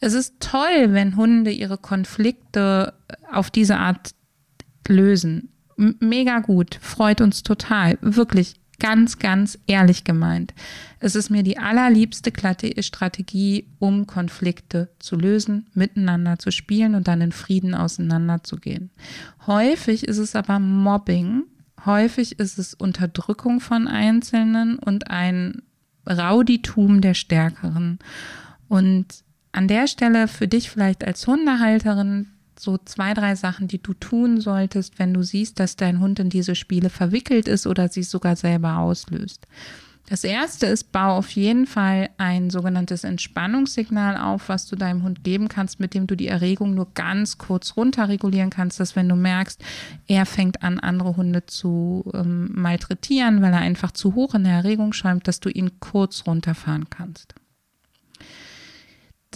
Es 0.00 0.12
ist 0.12 0.34
toll, 0.40 0.88
wenn 0.92 1.16
Hunde 1.16 1.50
ihre 1.50 1.78
Konflikte 1.78 2.92
auf 3.32 3.50
diese 3.50 3.78
Art 3.78 4.14
lösen. 4.88 5.48
mega 5.76 6.40
gut, 6.40 6.78
freut 6.80 7.20
uns 7.20 7.42
total, 7.42 7.98
wirklich 8.02 8.54
ganz, 8.78 9.18
ganz 9.18 9.58
ehrlich 9.66 10.04
gemeint. 10.04 10.54
Es 11.00 11.14
ist 11.14 11.30
mir 11.30 11.42
die 11.42 11.58
allerliebste 11.58 12.32
Strategie, 12.82 13.66
um 13.78 14.06
Konflikte 14.06 14.88
zu 14.98 15.16
lösen, 15.16 15.66
miteinander 15.74 16.38
zu 16.38 16.50
spielen 16.50 16.94
und 16.94 17.08
dann 17.08 17.20
in 17.20 17.32
Frieden 17.32 17.74
auseinanderzugehen. 17.74 18.90
Häufig 19.46 20.06
ist 20.06 20.18
es 20.18 20.36
aber 20.36 20.58
Mobbing, 20.58 21.44
häufig 21.84 22.38
ist 22.38 22.58
es 22.58 22.74
Unterdrückung 22.74 23.60
von 23.60 23.88
Einzelnen 23.88 24.78
und 24.78 25.10
ein 25.10 25.62
Rauditum 26.08 27.00
der 27.00 27.14
Stärkeren. 27.14 27.98
Und 28.68 29.06
an 29.52 29.68
der 29.68 29.86
Stelle 29.86 30.28
für 30.28 30.48
dich 30.48 30.70
vielleicht 30.70 31.04
als 31.04 31.26
Hundehalterin 31.26 32.28
so 32.58 32.78
zwei, 32.78 33.14
drei 33.14 33.34
Sachen, 33.34 33.68
die 33.68 33.82
du 33.82 33.94
tun 33.94 34.40
solltest, 34.40 34.98
wenn 34.98 35.14
du 35.14 35.22
siehst, 35.22 35.60
dass 35.60 35.76
dein 35.76 36.00
Hund 36.00 36.18
in 36.18 36.30
diese 36.30 36.54
Spiele 36.54 36.90
verwickelt 36.90 37.48
ist 37.48 37.66
oder 37.66 37.88
sie 37.88 38.02
sogar 38.02 38.36
selber 38.36 38.78
auslöst. 38.78 39.46
Das 40.08 40.22
erste 40.22 40.66
ist, 40.66 40.92
bau 40.92 41.16
auf 41.16 41.30
jeden 41.30 41.66
Fall 41.66 42.10
ein 42.16 42.48
sogenanntes 42.48 43.02
Entspannungssignal 43.02 44.16
auf, 44.16 44.48
was 44.48 44.66
du 44.66 44.76
deinem 44.76 45.02
Hund 45.02 45.24
geben 45.24 45.48
kannst, 45.48 45.80
mit 45.80 45.94
dem 45.94 46.06
du 46.06 46.14
die 46.14 46.28
Erregung 46.28 46.74
nur 46.74 46.86
ganz 46.94 47.38
kurz 47.38 47.76
runterregulieren 47.76 48.50
kannst, 48.50 48.78
dass 48.78 48.94
wenn 48.94 49.08
du 49.08 49.16
merkst, 49.16 49.60
er 50.06 50.24
fängt 50.24 50.62
an, 50.62 50.78
andere 50.78 51.16
Hunde 51.16 51.46
zu 51.46 52.08
ähm, 52.14 52.50
malträtieren, 52.54 53.42
weil 53.42 53.52
er 53.52 53.58
einfach 53.58 53.90
zu 53.90 54.14
hoch 54.14 54.34
in 54.34 54.44
der 54.44 54.52
Erregung 54.52 54.92
schäumt, 54.92 55.26
dass 55.26 55.40
du 55.40 55.48
ihn 55.48 55.80
kurz 55.80 56.24
runterfahren 56.24 56.88
kannst. 56.88 57.34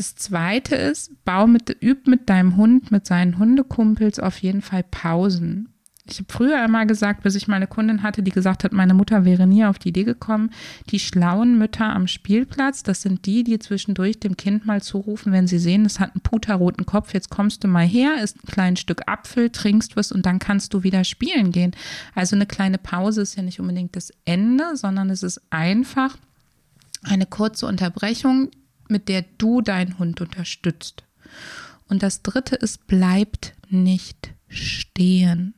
Das 0.01 0.15
zweite 0.15 0.77
ist, 0.77 1.13
bau 1.27 1.47
mit, 1.47 1.77
üb 1.83 2.07
mit 2.07 2.31
deinem 2.31 2.57
Hund, 2.57 2.91
mit 2.91 3.05
seinen 3.05 3.39
Hundekumpels 3.39 4.19
auf 4.19 4.39
jeden 4.39 4.63
Fall 4.63 4.83
Pausen. 4.83 5.75
Ich 6.07 6.17
habe 6.21 6.33
früher 6.33 6.65
immer 6.65 6.87
gesagt, 6.87 7.23
bis 7.23 7.35
ich 7.35 7.49
meine 7.49 7.67
Kundin 7.67 8.03
hatte, 8.03 8.23
die 8.23 8.31
gesagt 8.31 8.65
hat, 8.65 8.73
meine 8.73 8.95
Mutter 8.95 9.27
wäre 9.27 9.47
nie 9.47 9.67
auf 9.67 9.79
die 9.79 9.91
Idee 9.91 10.05
gekommen, 10.05 10.55
die 10.89 11.01
schlauen 11.01 11.59
Mütter 11.59 11.95
am 11.95 12.07
Spielplatz, 12.07 12.83
das 12.83 13.03
sind 13.03 13.27
die, 13.27 13.45
die 13.45 13.59
zwischendurch 13.59 14.19
dem 14.19 14.39
Kind 14.39 14.65
mal 14.65 14.81
zurufen, 14.81 15.33
wenn 15.33 15.47
sie 15.47 15.59
sehen, 15.59 15.85
es 15.85 16.01
hat 16.01 16.15
einen 16.15 16.23
puterroten 16.23 16.87
Kopf, 16.87 17.13
jetzt 17.13 17.29
kommst 17.29 17.63
du 17.63 17.69
mal 17.69 17.87
her, 17.87 18.23
isst 18.25 18.39
ein 18.43 18.51
kleines 18.51 18.81
Stück 18.81 19.03
Apfel, 19.07 19.51
trinkst 19.51 19.97
was 19.97 20.13
und 20.13 20.25
dann 20.25 20.39
kannst 20.39 20.73
du 20.73 20.83
wieder 20.83 21.05
spielen 21.05 21.53
gehen. 21.53 21.73
Also 22.15 22.37
eine 22.37 22.47
kleine 22.47 22.79
Pause 22.79 23.21
ist 23.21 23.37
ja 23.37 23.43
nicht 23.43 23.61
unbedingt 23.61 23.97
das 23.97 24.15
Ende, 24.25 24.77
sondern 24.77 25.11
es 25.11 25.23
ist 25.23 25.43
einfach 25.51 26.17
eine 27.03 27.27
kurze 27.27 27.67
Unterbrechung, 27.67 28.51
mit 28.91 29.09
der 29.09 29.25
du 29.39 29.61
deinen 29.61 29.99
Hund 29.99 30.21
unterstützt. 30.21 31.05
Und 31.89 32.03
das 32.03 32.23
dritte 32.23 32.57
ist, 32.57 32.87
bleibt 32.87 33.55
nicht 33.69 34.33
stehen. 34.49 35.55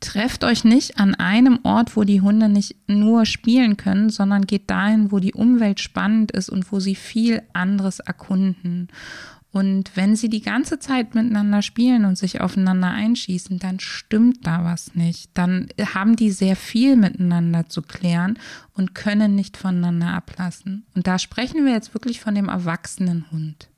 Trefft 0.00 0.44
euch 0.44 0.64
nicht 0.64 0.98
an 0.98 1.14
einem 1.14 1.60
Ort, 1.64 1.96
wo 1.96 2.04
die 2.04 2.20
Hunde 2.20 2.48
nicht 2.48 2.76
nur 2.88 3.26
spielen 3.26 3.76
können, 3.76 4.10
sondern 4.10 4.46
geht 4.46 4.70
dahin, 4.70 5.10
wo 5.10 5.18
die 5.18 5.34
Umwelt 5.34 5.80
spannend 5.80 6.30
ist 6.30 6.48
und 6.48 6.70
wo 6.70 6.80
sie 6.80 6.94
viel 6.94 7.42
anderes 7.52 7.98
erkunden. 7.98 8.88
Und 9.56 9.96
wenn 9.96 10.16
sie 10.16 10.28
die 10.28 10.42
ganze 10.42 10.78
Zeit 10.80 11.14
miteinander 11.14 11.62
spielen 11.62 12.04
und 12.04 12.18
sich 12.18 12.42
aufeinander 12.42 12.90
einschießen, 12.90 13.58
dann 13.58 13.80
stimmt 13.80 14.46
da 14.46 14.64
was 14.64 14.94
nicht. 14.94 15.30
Dann 15.32 15.68
haben 15.94 16.14
die 16.14 16.30
sehr 16.30 16.56
viel 16.56 16.94
miteinander 16.94 17.66
zu 17.66 17.80
klären 17.80 18.38
und 18.74 18.94
können 18.94 19.34
nicht 19.34 19.56
voneinander 19.56 20.08
ablassen. 20.08 20.84
Und 20.94 21.06
da 21.06 21.18
sprechen 21.18 21.64
wir 21.64 21.72
jetzt 21.72 21.94
wirklich 21.94 22.20
von 22.20 22.34
dem 22.34 22.50
erwachsenen 22.50 23.24
Hund. 23.32 23.70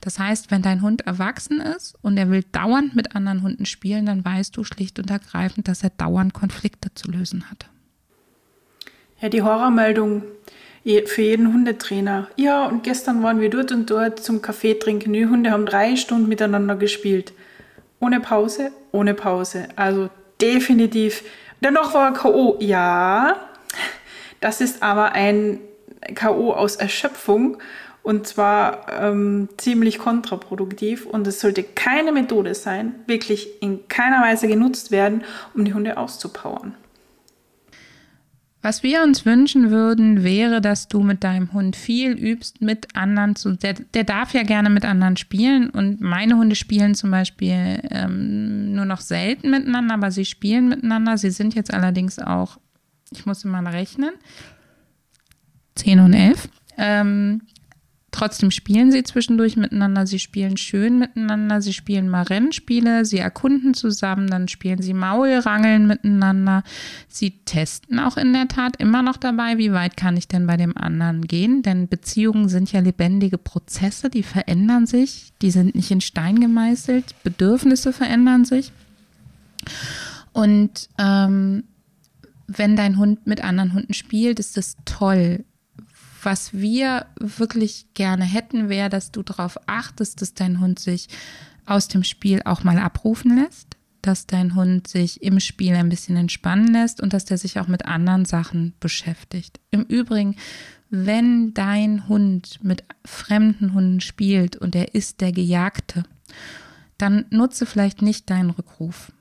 Das 0.00 0.18
heißt, 0.18 0.50
wenn 0.50 0.62
dein 0.62 0.82
Hund 0.82 1.02
erwachsen 1.02 1.60
ist 1.60 1.94
und 2.02 2.16
er 2.16 2.28
will 2.28 2.42
dauernd 2.50 2.96
mit 2.96 3.14
anderen 3.14 3.42
Hunden 3.42 3.64
spielen, 3.64 4.06
dann 4.06 4.24
weißt 4.24 4.56
du 4.56 4.64
schlicht 4.64 4.98
und 4.98 5.08
ergreifend, 5.08 5.68
dass 5.68 5.84
er 5.84 5.90
dauernd 5.90 6.34
Konflikte 6.34 6.92
zu 6.94 7.12
lösen 7.12 7.48
hat. 7.48 7.68
Ja, 9.20 9.28
die 9.28 9.42
Horrormeldung 9.42 10.24
für 11.06 11.22
jeden 11.22 11.52
Hundetrainer. 11.52 12.28
Ja, 12.36 12.66
und 12.66 12.84
gestern 12.84 13.22
waren 13.22 13.40
wir 13.40 13.50
dort 13.50 13.72
und 13.72 13.90
dort 13.90 14.20
zum 14.20 14.40
Kaffee 14.40 14.74
trinken. 14.74 15.12
Die 15.12 15.26
Hunde 15.26 15.50
haben 15.50 15.66
drei 15.66 15.96
Stunden 15.96 16.28
miteinander 16.28 16.76
gespielt. 16.76 17.32
Ohne 18.00 18.20
Pause, 18.20 18.70
ohne 18.92 19.14
Pause. 19.14 19.68
Also 19.74 20.10
definitiv. 20.40 21.24
Dennoch 21.60 21.94
war 21.94 22.12
K.O. 22.12 22.56
Ja, 22.60 23.36
das 24.40 24.60
ist 24.60 24.82
aber 24.82 25.12
ein 25.12 25.58
K.O. 26.14 26.52
aus 26.52 26.76
Erschöpfung 26.76 27.58
und 28.02 28.28
zwar 28.28 28.86
ähm, 29.00 29.48
ziemlich 29.56 29.98
kontraproduktiv 29.98 31.06
und 31.06 31.26
es 31.26 31.40
sollte 31.40 31.64
keine 31.64 32.12
Methode 32.12 32.54
sein, 32.54 32.94
wirklich 33.08 33.60
in 33.60 33.88
keiner 33.88 34.22
Weise 34.22 34.46
genutzt 34.46 34.92
werden, 34.92 35.24
um 35.54 35.64
die 35.64 35.74
Hunde 35.74 35.96
auszupowern. 35.96 36.76
Was 38.66 38.82
wir 38.82 39.04
uns 39.04 39.24
wünschen 39.24 39.70
würden, 39.70 40.24
wäre, 40.24 40.60
dass 40.60 40.88
du 40.88 41.00
mit 41.00 41.22
deinem 41.22 41.52
Hund 41.52 41.76
viel 41.76 42.10
übst, 42.10 42.60
mit 42.60 42.96
anderen 42.96 43.36
zu. 43.36 43.52
Der, 43.52 43.74
der 43.74 44.02
darf 44.02 44.34
ja 44.34 44.42
gerne 44.42 44.70
mit 44.70 44.84
anderen 44.84 45.16
spielen 45.16 45.70
und 45.70 46.00
meine 46.00 46.36
Hunde 46.36 46.56
spielen 46.56 46.96
zum 46.96 47.12
Beispiel 47.12 47.80
ähm, 47.92 48.74
nur 48.74 48.84
noch 48.84 49.02
selten 49.02 49.50
miteinander, 49.50 49.94
aber 49.94 50.10
sie 50.10 50.24
spielen 50.24 50.66
miteinander. 50.66 51.16
Sie 51.16 51.30
sind 51.30 51.54
jetzt 51.54 51.72
allerdings 51.72 52.18
auch, 52.18 52.58
ich 53.12 53.24
muss 53.24 53.44
mal 53.44 53.64
rechnen, 53.68 54.14
10 55.76 56.00
und 56.00 56.12
11. 56.12 56.48
Ähm, 56.76 57.42
trotzdem 58.16 58.50
spielen 58.50 58.90
sie 58.90 59.02
zwischendurch 59.02 59.56
miteinander, 59.56 60.06
sie 60.06 60.18
spielen 60.18 60.56
schön 60.56 60.98
miteinander, 60.98 61.60
sie 61.60 61.74
spielen 61.74 62.08
mal 62.08 62.22
Rennspiele, 62.22 63.04
sie 63.04 63.18
erkunden 63.18 63.74
zusammen, 63.74 64.28
dann 64.28 64.48
spielen 64.48 64.80
sie 64.80 64.94
Maulrangeln 64.94 65.86
miteinander. 65.86 66.62
Sie 67.08 67.32
testen 67.44 67.98
auch 67.98 68.16
in 68.16 68.32
der 68.32 68.48
Tat 68.48 68.76
immer 68.78 69.02
noch 69.02 69.18
dabei, 69.18 69.58
wie 69.58 69.72
weit 69.72 69.98
kann 69.98 70.16
ich 70.16 70.28
denn 70.28 70.46
bei 70.46 70.56
dem 70.56 70.76
anderen 70.76 71.26
gehen, 71.26 71.62
denn 71.62 71.88
Beziehungen 71.88 72.48
sind 72.48 72.72
ja 72.72 72.80
lebendige 72.80 73.38
Prozesse, 73.38 74.08
die 74.08 74.22
verändern 74.22 74.86
sich, 74.86 75.32
die 75.42 75.50
sind 75.50 75.74
nicht 75.74 75.90
in 75.90 76.00
Stein 76.00 76.40
gemeißelt, 76.40 77.22
Bedürfnisse 77.22 77.92
verändern 77.92 78.46
sich. 78.46 78.72
Und 80.32 80.88
ähm, 80.98 81.64
wenn 82.46 82.76
dein 82.76 82.96
Hund 82.96 83.26
mit 83.26 83.44
anderen 83.44 83.74
Hunden 83.74 83.94
spielt, 83.94 84.38
ist 84.38 84.56
das 84.56 84.76
toll. 84.84 85.44
Was 86.26 86.52
wir 86.52 87.06
wirklich 87.20 87.86
gerne 87.94 88.24
hätten, 88.24 88.68
wäre, 88.68 88.88
dass 88.88 89.12
du 89.12 89.22
darauf 89.22 89.60
achtest, 89.68 90.20
dass 90.20 90.34
dein 90.34 90.58
Hund 90.58 90.80
sich 90.80 91.06
aus 91.66 91.86
dem 91.86 92.02
Spiel 92.02 92.42
auch 92.44 92.64
mal 92.64 92.78
abrufen 92.78 93.36
lässt, 93.36 93.76
dass 94.02 94.26
dein 94.26 94.56
Hund 94.56 94.88
sich 94.88 95.22
im 95.22 95.38
Spiel 95.38 95.76
ein 95.76 95.88
bisschen 95.88 96.16
entspannen 96.16 96.66
lässt 96.66 97.00
und 97.00 97.12
dass 97.12 97.26
der 97.26 97.38
sich 97.38 97.60
auch 97.60 97.68
mit 97.68 97.86
anderen 97.86 98.24
Sachen 98.24 98.74
beschäftigt. 98.80 99.60
Im 99.70 99.82
Übrigen, 99.82 100.34
wenn 100.90 101.54
dein 101.54 102.08
Hund 102.08 102.58
mit 102.60 102.82
fremden 103.04 103.72
Hunden 103.72 104.00
spielt 104.00 104.56
und 104.56 104.74
er 104.74 104.96
ist 104.96 105.20
der 105.20 105.30
Gejagte, 105.30 106.02
dann 106.98 107.26
nutze 107.30 107.66
vielleicht 107.66 108.02
nicht 108.02 108.30
deinen 108.30 108.50
Rückruf. 108.50 109.12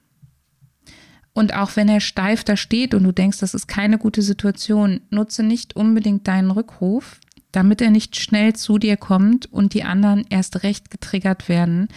Und 1.36 1.54
auch 1.54 1.76
wenn 1.76 1.90
er 1.90 2.00
steif 2.00 2.46
da 2.46 2.56
steht 2.56 2.94
und 2.94 3.04
du 3.04 3.12
denkst, 3.12 3.40
das 3.40 3.54
ist 3.54 3.68
keine 3.68 3.98
gute 3.98 4.22
Situation, 4.22 5.02
nutze 5.10 5.44
nicht 5.44 5.76
unbedingt 5.76 6.30
deinen 6.30 6.50
Rückruf, 6.50 7.20
damit 7.52 7.82
er 7.82 7.92
nicht 7.92 8.16
schnell 8.16 8.54
zu 8.54 8.78
dir 8.78 8.96
kommt 8.96 9.52
und 9.52 9.74
die 9.74 9.84
anderen 9.84 10.26
erst 10.30 10.64
recht 10.64 10.90
getriggert 10.90 11.50
werden, 11.50 11.90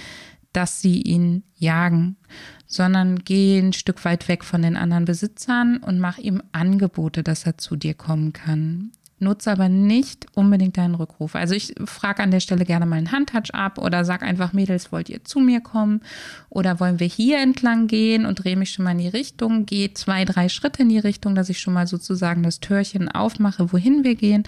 dass 0.53 0.81
sie 0.81 1.01
ihn 1.03 1.45
jagen, 1.55 2.17
sondern 2.67 3.21
geh 3.21 3.61
ein 3.61 3.73
Stück 3.73 4.05
weit 4.05 4.27
weg 4.27 4.43
von 4.43 4.61
den 4.61 4.77
anderen 4.77 5.05
Besitzern 5.05 5.77
und 5.77 6.01
mach 6.01 6.19
ihm 6.19 6.43
Angebote, 6.51 7.23
dass 7.23 7.47
er 7.47 7.59
zu 7.59 7.77
dir 7.77 7.95
kommen 7.95 8.33
kann 8.33 8.91
nutze 9.21 9.51
aber 9.51 9.69
nicht 9.69 10.27
unbedingt 10.35 10.77
deinen 10.77 10.95
Rückruf. 10.95 11.35
Also 11.35 11.55
ich 11.55 11.75
frage 11.85 12.23
an 12.23 12.31
der 12.31 12.41
Stelle 12.41 12.65
gerne 12.65 12.87
mal 12.87 12.97
einen 12.97 13.13
Handtouch 13.13 13.53
ab 13.53 13.79
oder 13.79 14.05
sag 14.05 14.23
einfach, 14.23 14.53
Mädels, 14.53 14.93
wollt 14.93 15.09
ihr 15.09 15.25
zu 15.25 15.41
mir 15.41 15.61
kommen? 15.61 16.01
Oder 16.51 16.81
wollen 16.81 17.01
wir 17.01 17.07
hier 17.07 17.39
entlang 17.39 17.87
gehen 17.87 18.27
und 18.27 18.45
drehe 18.45 18.57
mich 18.57 18.71
schon 18.71 18.85
mal 18.85 18.93
in 18.93 18.99
die 18.99 19.09
Richtung, 19.09 19.67
gehe 19.67 19.95
zwei, 19.95 20.25
drei 20.25 20.49
Schritte 20.49 20.83
in 20.83 20.89
die 20.89 20.99
Richtung, 20.99 21.35
dass 21.35 21.49
ich 21.49 21.59
schon 21.59 21.75
mal 21.75 21.87
sozusagen 21.87 22.43
das 22.43 22.61
Türchen 22.61 23.09
aufmache, 23.09 23.73
wohin 23.73 24.05
wir 24.05 24.15
gehen. 24.15 24.45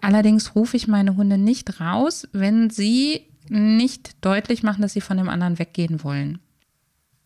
Allerdings 0.00 0.54
rufe 0.54 0.76
ich 0.76 0.88
meine 0.88 1.16
Hunde 1.16 1.38
nicht 1.38 1.80
raus, 1.80 2.28
wenn 2.32 2.70
sie 2.70 3.22
nicht 3.48 4.24
deutlich 4.24 4.62
machen, 4.62 4.82
dass 4.82 4.92
sie 4.92 5.00
von 5.00 5.16
dem 5.16 5.28
anderen 5.28 5.58
weggehen 5.58 6.02
wollen 6.02 6.38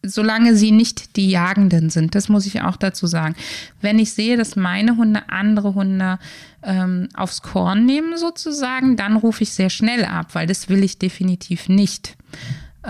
solange 0.03 0.55
sie 0.55 0.71
nicht 0.71 1.17
die 1.17 1.29
Jagenden 1.29 1.91
sind. 1.91 2.15
Das 2.15 2.29
muss 2.29 2.47
ich 2.47 2.63
auch 2.63 2.77
dazu 2.77 3.07
sagen. 3.07 3.35
Wenn 3.81 3.99
ich 3.99 4.13
sehe, 4.13 4.37
dass 4.37 4.57
meine 4.57 4.97
Hunde 4.97 5.29
andere 5.29 5.75
Hunde 5.75 6.19
ähm, 6.63 7.09
aufs 7.15 7.43
Korn 7.43 7.85
nehmen 7.85 8.17
sozusagen, 8.17 8.97
dann 8.97 9.17
rufe 9.17 9.43
ich 9.43 9.53
sehr 9.53 9.71
schnell 9.71 10.05
ab, 10.05 10.35
weil 10.35 10.47
das 10.47 10.69
will 10.69 10.85
ich 10.85 10.99
definitiv 10.99 11.69
nicht. 11.69 12.17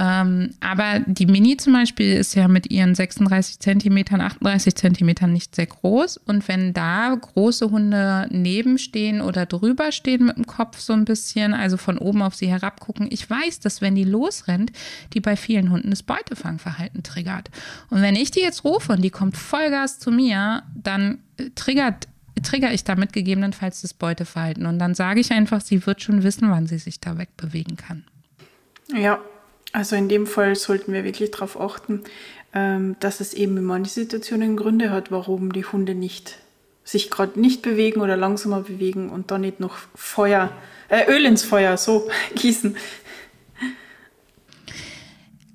Ähm, 0.00 0.54
aber 0.60 1.00
die 1.06 1.26
Mini 1.26 1.56
zum 1.56 1.72
Beispiel 1.72 2.14
ist 2.14 2.36
ja 2.36 2.46
mit 2.46 2.70
ihren 2.70 2.94
36 2.94 3.58
Zentimetern, 3.58 4.20
38 4.20 4.76
Zentimetern 4.76 5.32
nicht 5.32 5.56
sehr 5.56 5.66
groß. 5.66 6.18
Und 6.18 6.46
wenn 6.46 6.72
da 6.72 7.16
große 7.20 7.68
Hunde 7.72 8.28
nebenstehen 8.30 9.20
oder 9.20 9.44
drüber 9.44 9.90
stehen 9.90 10.26
mit 10.26 10.36
dem 10.36 10.46
Kopf 10.46 10.78
so 10.78 10.92
ein 10.92 11.04
bisschen, 11.04 11.52
also 11.52 11.76
von 11.76 11.98
oben 11.98 12.22
auf 12.22 12.36
sie 12.36 12.46
herab 12.46 12.78
gucken, 12.78 13.08
ich 13.10 13.28
weiß, 13.28 13.58
dass 13.58 13.82
wenn 13.82 13.96
die 13.96 14.04
losrennt, 14.04 14.70
die 15.14 15.20
bei 15.20 15.34
vielen 15.34 15.70
Hunden 15.70 15.90
das 15.90 16.04
Beutefangverhalten 16.04 17.02
triggert. 17.02 17.50
Und 17.90 18.00
wenn 18.00 18.14
ich 18.14 18.30
die 18.30 18.40
jetzt 18.40 18.62
rufe 18.62 18.92
und 18.92 19.02
die 19.02 19.10
kommt 19.10 19.36
Vollgas 19.36 19.98
zu 19.98 20.12
mir, 20.12 20.62
dann 20.76 21.18
triggert 21.56 22.06
trigger 22.44 22.72
ich 22.72 22.84
damit 22.84 23.12
gegebenenfalls 23.12 23.80
das 23.80 23.94
Beuteverhalten. 23.94 24.64
Und 24.66 24.78
dann 24.78 24.94
sage 24.94 25.18
ich 25.18 25.32
einfach, 25.32 25.60
sie 25.60 25.84
wird 25.86 26.02
schon 26.02 26.22
wissen, 26.22 26.48
wann 26.50 26.68
sie 26.68 26.78
sich 26.78 27.00
da 27.00 27.18
wegbewegen 27.18 27.76
kann. 27.76 28.04
Ja, 28.94 29.18
also 29.72 29.96
in 29.96 30.08
dem 30.08 30.26
Fall 30.26 30.56
sollten 30.56 30.92
wir 30.92 31.04
wirklich 31.04 31.30
darauf 31.30 31.60
achten, 31.60 32.04
ähm, 32.54 32.96
dass 33.00 33.20
es 33.20 33.34
eben 33.34 33.56
in 33.56 33.64
manchen 33.64 33.90
Situationen 33.90 34.56
Gründe 34.56 34.90
hat, 34.90 35.10
warum 35.10 35.52
die 35.52 35.64
Hunde 35.64 35.94
nicht 35.94 36.38
sich 36.84 37.10
gerade 37.10 37.38
nicht 37.38 37.60
bewegen 37.60 38.00
oder 38.00 38.16
langsamer 38.16 38.62
bewegen 38.62 39.10
und 39.10 39.30
dann 39.30 39.42
nicht 39.42 39.60
noch 39.60 39.76
Feuer, 39.94 40.50
äh, 40.88 41.10
Öl 41.10 41.26
ins 41.26 41.44
Feuer 41.44 41.76
so 41.76 42.08
gießen. 42.34 42.76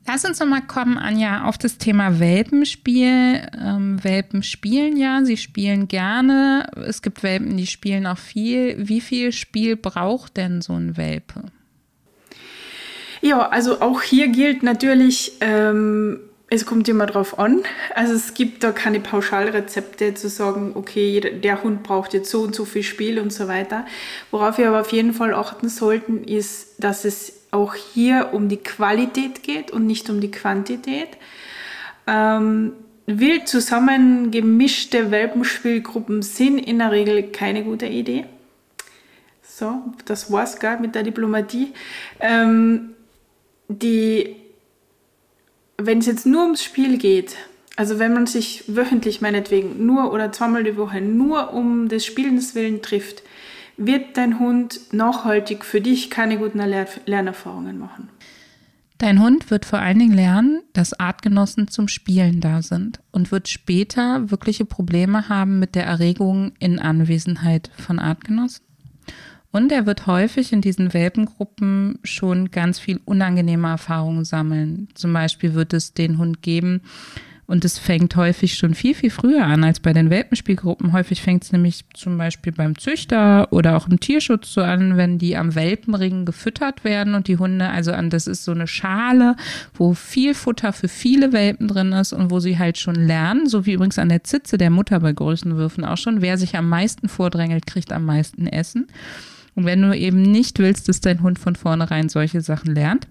Lass 0.05 0.25
uns 0.25 0.39
nochmal 0.39 0.67
kommen, 0.67 0.97
Anja, 0.97 1.45
auf 1.45 1.57
das 1.57 1.77
Thema 1.77 2.19
Welpenspiel. 2.19 3.47
Ähm, 3.57 4.03
Welpen 4.03 4.43
spielen 4.43 4.97
ja, 4.97 5.23
sie 5.23 5.37
spielen 5.37 5.87
gerne. 5.87 6.67
Es 6.85 7.01
gibt 7.01 7.23
Welpen, 7.23 7.57
die 7.57 7.67
spielen 7.67 8.05
auch 8.05 8.17
viel. 8.17 8.87
Wie 8.87 9.01
viel 9.01 9.31
Spiel 9.31 9.75
braucht 9.75 10.37
denn 10.37 10.61
so 10.61 10.73
ein 10.73 10.97
Welpe? 10.97 11.45
Ja, 13.23 13.47
also 13.47 13.79
auch 13.79 14.01
hier 14.01 14.27
gilt 14.27 14.63
natürlich, 14.63 15.37
ähm, 15.39 16.19
es 16.49 16.65
kommt 16.65 16.89
immer 16.89 17.05
drauf 17.05 17.39
an. 17.39 17.63
Also 17.95 18.13
es 18.15 18.33
gibt 18.33 18.65
da 18.65 18.73
keine 18.73 18.99
Pauschalrezepte 18.99 20.13
zu 20.13 20.27
sagen, 20.27 20.73
okay, 20.75 21.39
der 21.41 21.63
Hund 21.63 21.83
braucht 21.83 22.13
jetzt 22.13 22.29
so 22.29 22.41
und 22.41 22.53
so 22.53 22.65
viel 22.65 22.83
Spiel 22.83 23.19
und 23.19 23.31
so 23.31 23.47
weiter. 23.47 23.85
Worauf 24.29 24.57
wir 24.57 24.67
aber 24.67 24.81
auf 24.81 24.91
jeden 24.91 25.13
Fall 25.13 25.33
achten 25.33 25.69
sollten, 25.69 26.25
ist, 26.25 26.83
dass 26.83 27.05
es 27.05 27.45
auch 27.51 27.75
hier 27.75 28.31
um 28.33 28.49
die 28.49 28.57
Qualität 28.57 29.41
geht 29.41 29.71
und 29.71 29.87
nicht 29.87 30.09
um 30.09 30.19
die 30.19 30.31
Quantität. 30.31 31.11
Ähm, 32.05 32.73
wild 33.05 33.47
zusammengemischte 33.47 35.11
Welpenspielgruppen 35.11 36.23
sind 36.23 36.59
in 36.59 36.79
der 36.79 36.91
Regel 36.91 37.23
keine 37.31 37.63
gute 37.63 37.85
Idee. 37.85 38.25
So, 39.43 39.81
das 40.03 40.29
war's 40.29 40.59
gar 40.59 40.77
mit 40.81 40.93
der 40.93 41.03
Diplomatie. 41.03 41.71
Ähm, 42.19 42.92
die, 43.67 44.35
wenn 45.77 45.99
es 45.99 46.05
jetzt 46.05 46.25
nur 46.25 46.43
ums 46.43 46.63
Spiel 46.63 46.97
geht, 46.97 47.35
also 47.75 47.97
wenn 47.99 48.13
man 48.13 48.27
sich 48.27 48.63
wöchentlich 48.67 49.21
meinetwegen 49.21 49.85
nur 49.85 50.13
oder 50.13 50.31
zweimal 50.31 50.63
die 50.63 50.77
Woche 50.77 51.01
nur 51.01 51.53
um 51.53 51.89
des 51.89 52.05
Spielens 52.05 52.53
willen 52.55 52.81
trifft, 52.81 53.23
wird 53.77 54.17
dein 54.17 54.39
Hund 54.39 54.79
nachhaltig 54.91 55.65
für 55.65 55.81
dich 55.81 56.11
keine 56.11 56.37
guten 56.37 56.59
Lernerfahrungen 56.59 57.79
machen. 57.79 58.09
Dein 58.99 59.19
Hund 59.19 59.49
wird 59.49 59.65
vor 59.65 59.79
allen 59.79 59.99
Dingen 59.99 60.13
lernen, 60.13 60.61
dass 60.71 60.97
Artgenossen 60.97 61.67
zum 61.67 61.87
Spielen 61.87 62.39
da 62.39 62.61
sind 62.61 63.01
und 63.11 63.31
wird 63.31 63.49
später 63.49 64.29
wirkliche 64.29 64.65
Probleme 64.65 65.27
haben 65.27 65.59
mit 65.59 65.75
der 65.75 65.85
Erregung 65.85 66.53
in 66.59 66.79
Anwesenheit 66.79 67.71
von 67.75 67.99
Artgenossen. 67.99 68.63
Und 69.53 69.71
er 69.71 69.85
wird 69.85 70.07
häufig 70.07 70.51
in 70.51 70.59
diesen 70.59 70.93
Welpengruppen 70.93 71.99
schon 72.03 72.51
ganz 72.51 72.79
viel 72.79 72.99
unangenehme 73.05 73.69
Erfahrungen 73.69 74.25
sammeln. 74.25 74.89
Zum 74.95 75.13
Beispiel 75.13 75.53
wird 75.53 75.73
es 75.73 75.93
den 75.93 76.17
Hund 76.17 76.41
geben, 76.41 76.81
und 77.45 77.65
es 77.65 77.77
fängt 77.77 78.15
häufig 78.15 78.55
schon 78.55 78.73
viel, 78.73 78.95
viel 78.95 79.09
früher 79.09 79.45
an 79.45 79.63
als 79.63 79.81
bei 79.81 79.91
den 79.91 80.09
Welpenspielgruppen. 80.09 80.93
Häufig 80.93 81.21
fängt 81.21 81.43
es 81.43 81.51
nämlich 81.51 81.83
zum 81.93 82.17
Beispiel 82.17 82.53
beim 82.53 82.77
Züchter 82.77 83.51
oder 83.51 83.75
auch 83.75 83.87
im 83.87 83.99
Tierschutz 83.99 84.53
so 84.53 84.61
an, 84.61 84.95
wenn 84.95 85.17
die 85.17 85.35
am 85.35 85.53
Welpenring 85.53 86.25
gefüttert 86.25 86.85
werden 86.85 87.15
und 87.15 87.27
die 87.27 87.37
Hunde, 87.37 87.69
also 87.69 87.91
an, 87.91 88.09
das 88.09 88.27
ist 88.27 88.45
so 88.45 88.53
eine 88.53 88.65
Schale, 88.65 89.35
wo 89.73 89.93
viel 89.93 90.33
Futter 90.35 90.71
für 90.71 90.87
viele 90.87 91.33
Welpen 91.33 91.67
drin 91.67 91.91
ist 91.91 92.13
und 92.13 92.31
wo 92.31 92.39
sie 92.39 92.57
halt 92.57 92.77
schon 92.77 92.95
lernen, 92.95 93.47
so 93.47 93.65
wie 93.65 93.73
übrigens 93.73 93.99
an 93.99 94.09
der 94.09 94.23
Zitze 94.23 94.57
der 94.57 94.69
Mutter 94.69 95.01
bei 95.01 95.11
Größenwürfen 95.11 95.83
auch 95.83 95.97
schon, 95.97 96.21
wer 96.21 96.37
sich 96.37 96.55
am 96.55 96.69
meisten 96.69 97.09
vordrängelt, 97.09 97.67
kriegt 97.67 97.91
am 97.91 98.05
meisten 98.05 98.47
Essen. 98.47 98.87
Und 99.55 99.65
wenn 99.65 99.81
du 99.81 99.95
eben 99.95 100.21
nicht 100.21 100.59
willst, 100.59 100.89
dass 100.89 101.01
dein 101.01 101.21
Hund 101.21 101.39
von 101.39 101.55
vornherein 101.55 102.09
solche 102.09 102.41
Sachen 102.41 102.73
lernt, 102.73 103.07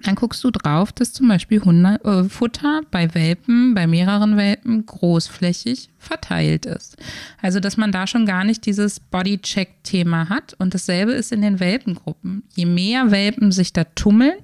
dann 0.00 0.14
guckst 0.14 0.42
du 0.42 0.50
drauf, 0.50 0.90
dass 0.90 1.12
zum 1.12 1.28
Beispiel 1.28 1.62
Hunde, 1.62 2.00
äh, 2.04 2.24
Futter 2.24 2.80
bei 2.90 3.14
Welpen, 3.14 3.74
bei 3.74 3.86
mehreren 3.86 4.36
Welpen 4.36 4.86
großflächig 4.86 5.90
verteilt 5.98 6.66
ist. 6.66 6.96
Also, 7.40 7.60
dass 7.60 7.76
man 7.76 7.92
da 7.92 8.06
schon 8.06 8.26
gar 8.26 8.42
nicht 8.42 8.66
dieses 8.66 8.98
Bodycheck-Thema 8.98 10.28
hat. 10.28 10.54
Und 10.58 10.74
dasselbe 10.74 11.12
ist 11.12 11.30
in 11.30 11.42
den 11.42 11.60
Welpengruppen. 11.60 12.42
Je 12.54 12.66
mehr 12.66 13.10
Welpen 13.10 13.52
sich 13.52 13.72
da 13.72 13.84
tummeln, 13.84 14.34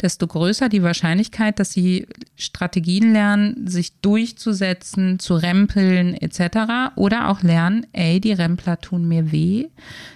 desto 0.00 0.26
größer 0.26 0.68
die 0.68 0.82
Wahrscheinlichkeit, 0.82 1.58
dass 1.58 1.72
sie 1.72 2.06
Strategien 2.36 3.12
lernen, 3.12 3.66
sich 3.66 4.00
durchzusetzen, 4.00 5.18
zu 5.18 5.34
rempeln 5.34 6.14
etc. 6.14 6.94
Oder 6.94 7.28
auch 7.28 7.42
lernen, 7.42 7.86
ey, 7.92 8.20
die 8.20 8.32
Rempler 8.32 8.80
tun 8.80 9.08
mir 9.08 9.32
weh, 9.32 9.68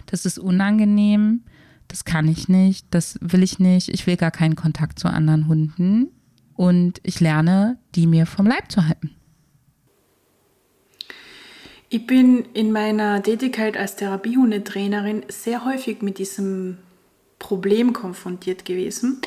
das 0.07 0.25
ist 0.25 0.39
unangenehm 0.39 1.43
das 1.89 2.05
kann 2.05 2.29
ich 2.29 2.49
nicht, 2.49 2.87
das 2.91 3.19
will 3.21 3.43
ich 3.43 3.59
nicht, 3.59 3.89
ich 3.89 4.07
will 4.07 4.17
gar 4.17 4.31
keinen 4.31 4.57
Kontakt 4.57 4.99
zu 4.99 5.09
anderen 5.09 5.49
Hunden 5.49 6.09
und 6.55 7.01
ich 7.03 7.21
lerne, 7.21 7.79
die 7.95 8.07
mir 8.07 8.27
vom 8.27 8.47
Leib 8.47 8.71
zu 8.71 8.87
halten. 8.87 9.11
Ich 11.89 12.07
bin 12.07 12.45
in 12.53 12.73
meiner 12.73 13.23
Tätigkeit 13.23 13.77
als 13.77 13.97
Therapiehundetrainerin 13.97 15.25
sehr 15.29 15.65
häufig 15.65 16.03
mit 16.03 16.19
diesem 16.19 16.79
Problem 17.39 17.93
konfrontiert 17.93 18.65
gewesen, 18.65 19.21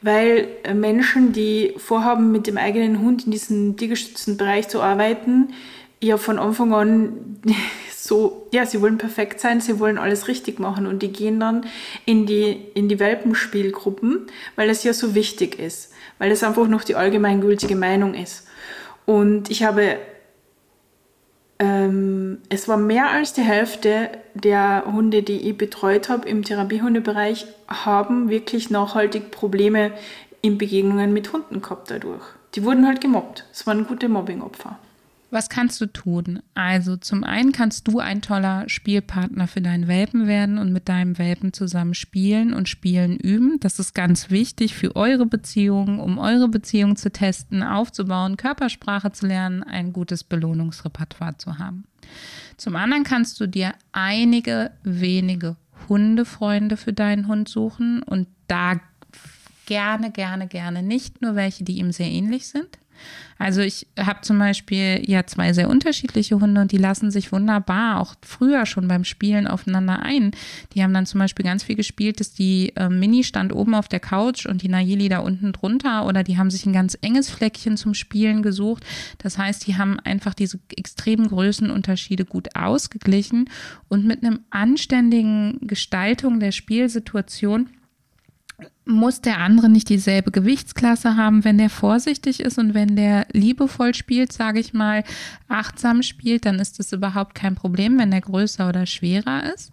weil 0.00 0.48
Menschen, 0.74 1.32
die 1.32 1.74
vorhaben, 1.76 2.30
mit 2.30 2.46
dem 2.46 2.56
eigenen 2.56 3.00
Hund 3.00 3.24
in 3.24 3.32
diesem 3.32 3.76
tiergestützten 3.76 4.36
Bereich 4.36 4.68
zu 4.68 4.80
arbeiten, 4.80 5.54
ja 6.00 6.16
von 6.16 6.38
Anfang 6.38 6.72
an 6.72 7.40
so, 8.06 8.46
ja, 8.52 8.66
sie 8.66 8.82
wollen 8.82 8.98
perfekt 8.98 9.40
sein, 9.40 9.62
sie 9.62 9.80
wollen 9.80 9.96
alles 9.96 10.28
richtig 10.28 10.58
machen 10.58 10.86
und 10.86 11.02
die 11.02 11.10
gehen 11.10 11.40
dann 11.40 11.64
in 12.04 12.26
die, 12.26 12.50
in 12.74 12.90
die 12.90 13.00
Welpenspielgruppen, 13.00 14.26
weil 14.56 14.68
es 14.68 14.84
ja 14.84 14.92
so 14.92 15.14
wichtig 15.14 15.58
ist, 15.58 15.90
weil 16.18 16.30
es 16.30 16.42
einfach 16.42 16.68
noch 16.68 16.84
die 16.84 16.96
allgemeingültige 16.96 17.76
Meinung 17.76 18.12
ist. 18.12 18.46
Und 19.06 19.50
ich 19.50 19.62
habe 19.62 19.96
ähm, 21.58 22.42
es 22.50 22.68
war 22.68 22.76
mehr 22.76 23.10
als 23.10 23.32
die 23.32 23.40
Hälfte 23.40 24.10
der 24.34 24.84
Hunde, 24.84 25.22
die 25.22 25.48
ich 25.48 25.56
betreut 25.56 26.10
habe 26.10 26.28
im 26.28 26.44
Therapiehundebereich, 26.44 27.46
haben 27.68 28.28
wirklich 28.28 28.68
nachhaltig 28.68 29.30
Probleme 29.30 29.92
in 30.42 30.58
Begegnungen 30.58 31.14
mit 31.14 31.32
Hunden 31.32 31.62
gehabt 31.62 31.90
dadurch. 31.90 32.24
Die 32.54 32.64
wurden 32.64 32.86
halt 32.86 33.00
gemobbt. 33.00 33.46
Es 33.50 33.66
waren 33.66 33.86
gute 33.86 34.10
Mobbingopfer. 34.10 34.78
Was 35.34 35.48
kannst 35.48 35.80
du 35.80 35.86
tun? 35.86 36.44
Also 36.54 36.96
zum 36.96 37.24
einen 37.24 37.50
kannst 37.50 37.88
du 37.88 37.98
ein 37.98 38.22
toller 38.22 38.68
Spielpartner 38.68 39.48
für 39.48 39.60
deinen 39.60 39.88
Welpen 39.88 40.28
werden 40.28 40.58
und 40.58 40.72
mit 40.72 40.88
deinem 40.88 41.18
Welpen 41.18 41.52
zusammen 41.52 41.94
spielen 41.94 42.54
und 42.54 42.68
spielen 42.68 43.16
üben. 43.16 43.58
Das 43.58 43.80
ist 43.80 43.96
ganz 43.96 44.30
wichtig 44.30 44.76
für 44.76 44.94
eure 44.94 45.26
Beziehung, 45.26 45.98
um 45.98 46.18
eure 46.18 46.46
Beziehung 46.46 46.94
zu 46.94 47.10
testen, 47.10 47.64
aufzubauen, 47.64 48.36
Körpersprache 48.36 49.10
zu 49.10 49.26
lernen, 49.26 49.64
ein 49.64 49.92
gutes 49.92 50.22
Belohnungsrepertoire 50.22 51.36
zu 51.36 51.58
haben. 51.58 51.82
Zum 52.56 52.76
anderen 52.76 53.02
kannst 53.02 53.40
du 53.40 53.48
dir 53.48 53.74
einige 53.90 54.70
wenige 54.84 55.56
Hundefreunde 55.88 56.76
für 56.76 56.92
deinen 56.92 57.26
Hund 57.26 57.48
suchen 57.48 58.04
und 58.04 58.28
da 58.46 58.78
gerne, 59.66 60.12
gerne, 60.12 60.46
gerne 60.46 60.84
nicht 60.84 61.22
nur 61.22 61.34
welche, 61.34 61.64
die 61.64 61.78
ihm 61.78 61.90
sehr 61.90 62.06
ähnlich 62.08 62.46
sind, 62.46 62.78
also 63.38 63.60
ich 63.60 63.86
habe 63.98 64.20
zum 64.22 64.38
Beispiel 64.38 65.02
ja 65.06 65.26
zwei 65.26 65.52
sehr 65.52 65.68
unterschiedliche 65.68 66.40
Hunde 66.40 66.60
und 66.60 66.72
die 66.72 66.78
lassen 66.78 67.10
sich 67.10 67.32
wunderbar 67.32 68.00
auch 68.00 68.14
früher 68.22 68.64
schon 68.66 68.88
beim 68.88 69.04
Spielen 69.04 69.46
aufeinander 69.46 70.00
ein. 70.02 70.30
Die 70.72 70.82
haben 70.82 70.94
dann 70.94 71.06
zum 71.06 71.18
Beispiel 71.18 71.44
ganz 71.44 71.62
viel 71.62 71.76
gespielt, 71.76 72.20
dass 72.20 72.32
die 72.32 72.72
äh, 72.76 72.88
Mini 72.88 73.24
stand 73.24 73.52
oben 73.52 73.74
auf 73.74 73.88
der 73.88 74.00
Couch 74.00 74.46
und 74.46 74.62
die 74.62 74.68
Nayeli 74.68 75.08
da 75.08 75.18
unten 75.18 75.52
drunter 75.52 76.06
oder 76.06 76.22
die 76.22 76.38
haben 76.38 76.50
sich 76.50 76.64
ein 76.66 76.72
ganz 76.72 76.96
enges 77.00 77.28
Fleckchen 77.28 77.76
zum 77.76 77.94
Spielen 77.94 78.42
gesucht. 78.42 78.84
Das 79.18 79.36
heißt, 79.38 79.66
die 79.66 79.76
haben 79.76 79.98
einfach 80.00 80.34
diese 80.34 80.58
extremen 80.76 81.28
Größenunterschiede 81.28 82.24
gut 82.24 82.54
ausgeglichen 82.54 83.50
und 83.88 84.04
mit 84.04 84.24
einem 84.24 84.40
anständigen 84.50 85.58
Gestaltung 85.62 86.40
der 86.40 86.52
Spielsituation 86.52 87.68
muss 88.84 89.20
der 89.20 89.38
andere 89.38 89.68
nicht 89.68 89.88
dieselbe 89.88 90.30
Gewichtsklasse 90.30 91.16
haben, 91.16 91.44
wenn 91.44 91.58
der 91.58 91.70
vorsichtig 91.70 92.40
ist 92.40 92.58
und 92.58 92.74
wenn 92.74 92.96
der 92.96 93.26
liebevoll 93.32 93.94
spielt, 93.94 94.32
sage 94.32 94.60
ich 94.60 94.72
mal, 94.72 95.04
achtsam 95.48 96.02
spielt, 96.02 96.44
dann 96.46 96.58
ist 96.58 96.78
das 96.78 96.92
überhaupt 96.92 97.34
kein 97.34 97.54
Problem, 97.54 97.98
wenn 97.98 98.10
der 98.10 98.20
größer 98.20 98.68
oder 98.68 98.86
schwerer 98.86 99.52
ist. 99.54 99.72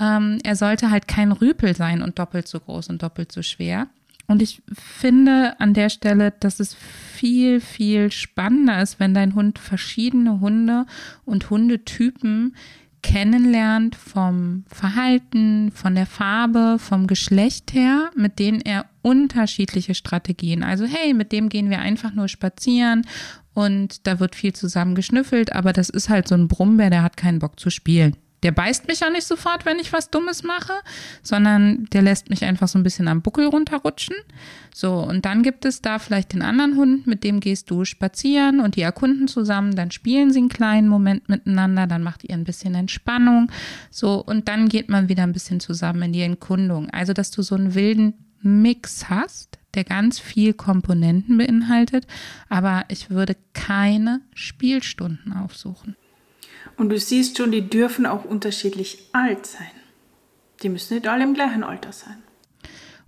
Ähm, 0.00 0.38
er 0.44 0.56
sollte 0.56 0.90
halt 0.90 1.08
kein 1.08 1.32
Rüpel 1.32 1.74
sein 1.74 2.02
und 2.02 2.18
doppelt 2.18 2.48
so 2.48 2.60
groß 2.60 2.88
und 2.88 3.02
doppelt 3.02 3.32
so 3.32 3.42
schwer. 3.42 3.88
Und 4.28 4.42
ich 4.42 4.62
finde 4.72 5.58
an 5.60 5.72
der 5.72 5.88
Stelle, 5.88 6.32
dass 6.40 6.58
es 6.58 6.74
viel, 6.74 7.60
viel 7.60 8.10
spannender 8.10 8.82
ist, 8.82 8.98
wenn 8.98 9.14
dein 9.14 9.34
Hund 9.34 9.58
verschiedene 9.58 10.40
Hunde 10.40 10.86
und 11.24 11.48
Hundetypen 11.48 12.56
kennenlernt 13.06 13.94
vom 13.94 14.64
Verhalten, 14.66 15.70
von 15.70 15.94
der 15.94 16.06
Farbe, 16.06 16.76
vom 16.80 17.06
Geschlecht 17.06 17.72
her, 17.72 18.10
mit 18.16 18.40
denen 18.40 18.60
er 18.60 18.86
unterschiedliche 19.02 19.94
Strategien. 19.94 20.64
Also 20.64 20.86
hey, 20.86 21.14
mit 21.14 21.30
dem 21.30 21.48
gehen 21.48 21.70
wir 21.70 21.78
einfach 21.78 22.12
nur 22.14 22.26
spazieren 22.26 23.06
und 23.54 24.08
da 24.08 24.18
wird 24.18 24.34
viel 24.34 24.54
zusammen 24.54 24.96
geschnüffelt, 24.96 25.52
aber 25.52 25.72
das 25.72 25.88
ist 25.88 26.08
halt 26.08 26.26
so 26.26 26.34
ein 26.34 26.48
Brummbär, 26.48 26.90
der 26.90 27.04
hat 27.04 27.16
keinen 27.16 27.38
Bock 27.38 27.60
zu 27.60 27.70
spielen. 27.70 28.16
Der 28.46 28.52
beißt 28.52 28.86
mich 28.86 29.00
ja 29.00 29.10
nicht 29.10 29.26
sofort, 29.26 29.66
wenn 29.66 29.80
ich 29.80 29.92
was 29.92 30.08
Dummes 30.08 30.44
mache, 30.44 30.72
sondern 31.20 31.86
der 31.86 32.00
lässt 32.00 32.30
mich 32.30 32.44
einfach 32.44 32.68
so 32.68 32.78
ein 32.78 32.84
bisschen 32.84 33.08
am 33.08 33.20
Buckel 33.20 33.48
runterrutschen. 33.48 34.14
So, 34.72 35.00
und 35.00 35.24
dann 35.24 35.42
gibt 35.42 35.64
es 35.64 35.82
da 35.82 35.98
vielleicht 35.98 36.32
den 36.32 36.42
anderen 36.42 36.76
Hund, 36.76 37.08
mit 37.08 37.24
dem 37.24 37.40
gehst 37.40 37.72
du 37.72 37.84
spazieren 37.84 38.60
und 38.60 38.76
die 38.76 38.82
erkunden 38.82 39.26
zusammen, 39.26 39.74
dann 39.74 39.90
spielen 39.90 40.30
sie 40.30 40.38
einen 40.38 40.48
kleinen 40.48 40.86
Moment 40.86 41.28
miteinander, 41.28 41.88
dann 41.88 42.04
macht 42.04 42.22
ihr 42.22 42.34
ein 42.34 42.44
bisschen 42.44 42.76
Entspannung. 42.76 43.50
So, 43.90 44.24
und 44.24 44.46
dann 44.46 44.68
geht 44.68 44.88
man 44.90 45.08
wieder 45.08 45.24
ein 45.24 45.32
bisschen 45.32 45.58
zusammen 45.58 46.02
in 46.02 46.12
die 46.12 46.20
Erkundung. 46.20 46.88
Also, 46.90 47.14
dass 47.14 47.32
du 47.32 47.42
so 47.42 47.56
einen 47.56 47.74
wilden 47.74 48.14
Mix 48.42 49.10
hast, 49.10 49.58
der 49.74 49.82
ganz 49.82 50.20
viel 50.20 50.52
Komponenten 50.52 51.36
beinhaltet, 51.36 52.06
aber 52.48 52.84
ich 52.86 53.10
würde 53.10 53.36
keine 53.54 54.20
Spielstunden 54.34 55.32
aufsuchen. 55.32 55.96
Und 56.76 56.90
du 56.90 56.98
siehst 56.98 57.38
schon, 57.38 57.52
die 57.52 57.68
dürfen 57.68 58.06
auch 58.06 58.24
unterschiedlich 58.24 58.98
alt 59.12 59.46
sein. 59.46 59.70
Die 60.62 60.68
müssen 60.68 60.94
nicht 60.94 61.08
alle 61.08 61.24
im 61.24 61.34
gleichen 61.34 61.64
Alter 61.64 61.92
sein. 61.92 62.16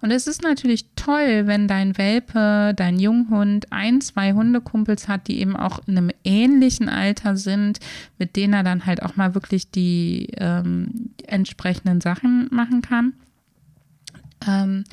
Und 0.00 0.12
es 0.12 0.28
ist 0.28 0.42
natürlich 0.42 0.86
toll, 0.94 1.46
wenn 1.46 1.66
dein 1.66 1.98
Welpe, 1.98 2.72
dein 2.76 3.00
Junghund 3.00 3.72
ein, 3.72 4.00
zwei 4.00 4.32
Hundekumpels 4.32 5.08
hat, 5.08 5.26
die 5.26 5.40
eben 5.40 5.56
auch 5.56 5.80
in 5.88 5.98
einem 5.98 6.10
ähnlichen 6.22 6.88
Alter 6.88 7.36
sind, 7.36 7.80
mit 8.16 8.36
denen 8.36 8.54
er 8.54 8.62
dann 8.62 8.86
halt 8.86 9.02
auch 9.02 9.16
mal 9.16 9.34
wirklich 9.34 9.72
die 9.72 10.28
ähm, 10.36 11.10
entsprechenden 11.26 12.00
Sachen 12.00 12.48
machen 12.52 12.80
kann. 12.80 13.14
Ähm, 14.46 14.84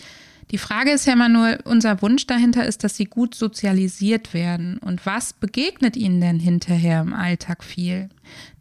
die 0.51 0.57
Frage 0.59 0.91
ist 0.91 1.05
ja 1.05 1.13
immer 1.13 1.29
nur, 1.29 1.57
unser 1.65 2.01
Wunsch 2.01 2.27
dahinter 2.27 2.65
ist, 2.65 2.83
dass 2.83 2.95
sie 2.95 3.05
gut 3.05 3.33
sozialisiert 3.33 4.33
werden. 4.33 4.77
Und 4.77 5.05
was 5.05 5.33
begegnet 5.33 5.97
ihnen 5.97 6.21
denn 6.21 6.39
hinterher 6.39 7.01
im 7.01 7.13
Alltag 7.13 7.63
viel? 7.63 8.09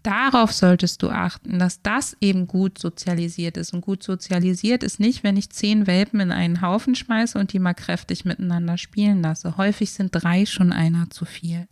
Darauf 0.02 0.52
solltest 0.52 1.02
du 1.02 1.10
achten, 1.10 1.58
dass 1.58 1.82
das 1.82 2.16
eben 2.20 2.46
gut 2.46 2.78
sozialisiert 2.78 3.56
ist. 3.56 3.74
Und 3.74 3.82
gut 3.82 4.02
sozialisiert 4.02 4.82
ist 4.82 4.98
nicht, 4.98 5.24
wenn 5.24 5.36
ich 5.36 5.50
zehn 5.50 5.86
Welpen 5.86 6.20
in 6.20 6.32
einen 6.32 6.62
Haufen 6.62 6.94
schmeiße 6.94 7.38
und 7.38 7.52
die 7.52 7.58
mal 7.58 7.74
kräftig 7.74 8.24
miteinander 8.24 8.78
spielen 8.78 9.22
lasse. 9.22 9.56
Häufig 9.56 9.92
sind 9.92 10.10
drei 10.12 10.46
schon 10.46 10.72
einer 10.72 11.10
zu 11.10 11.24
viel. 11.24 11.68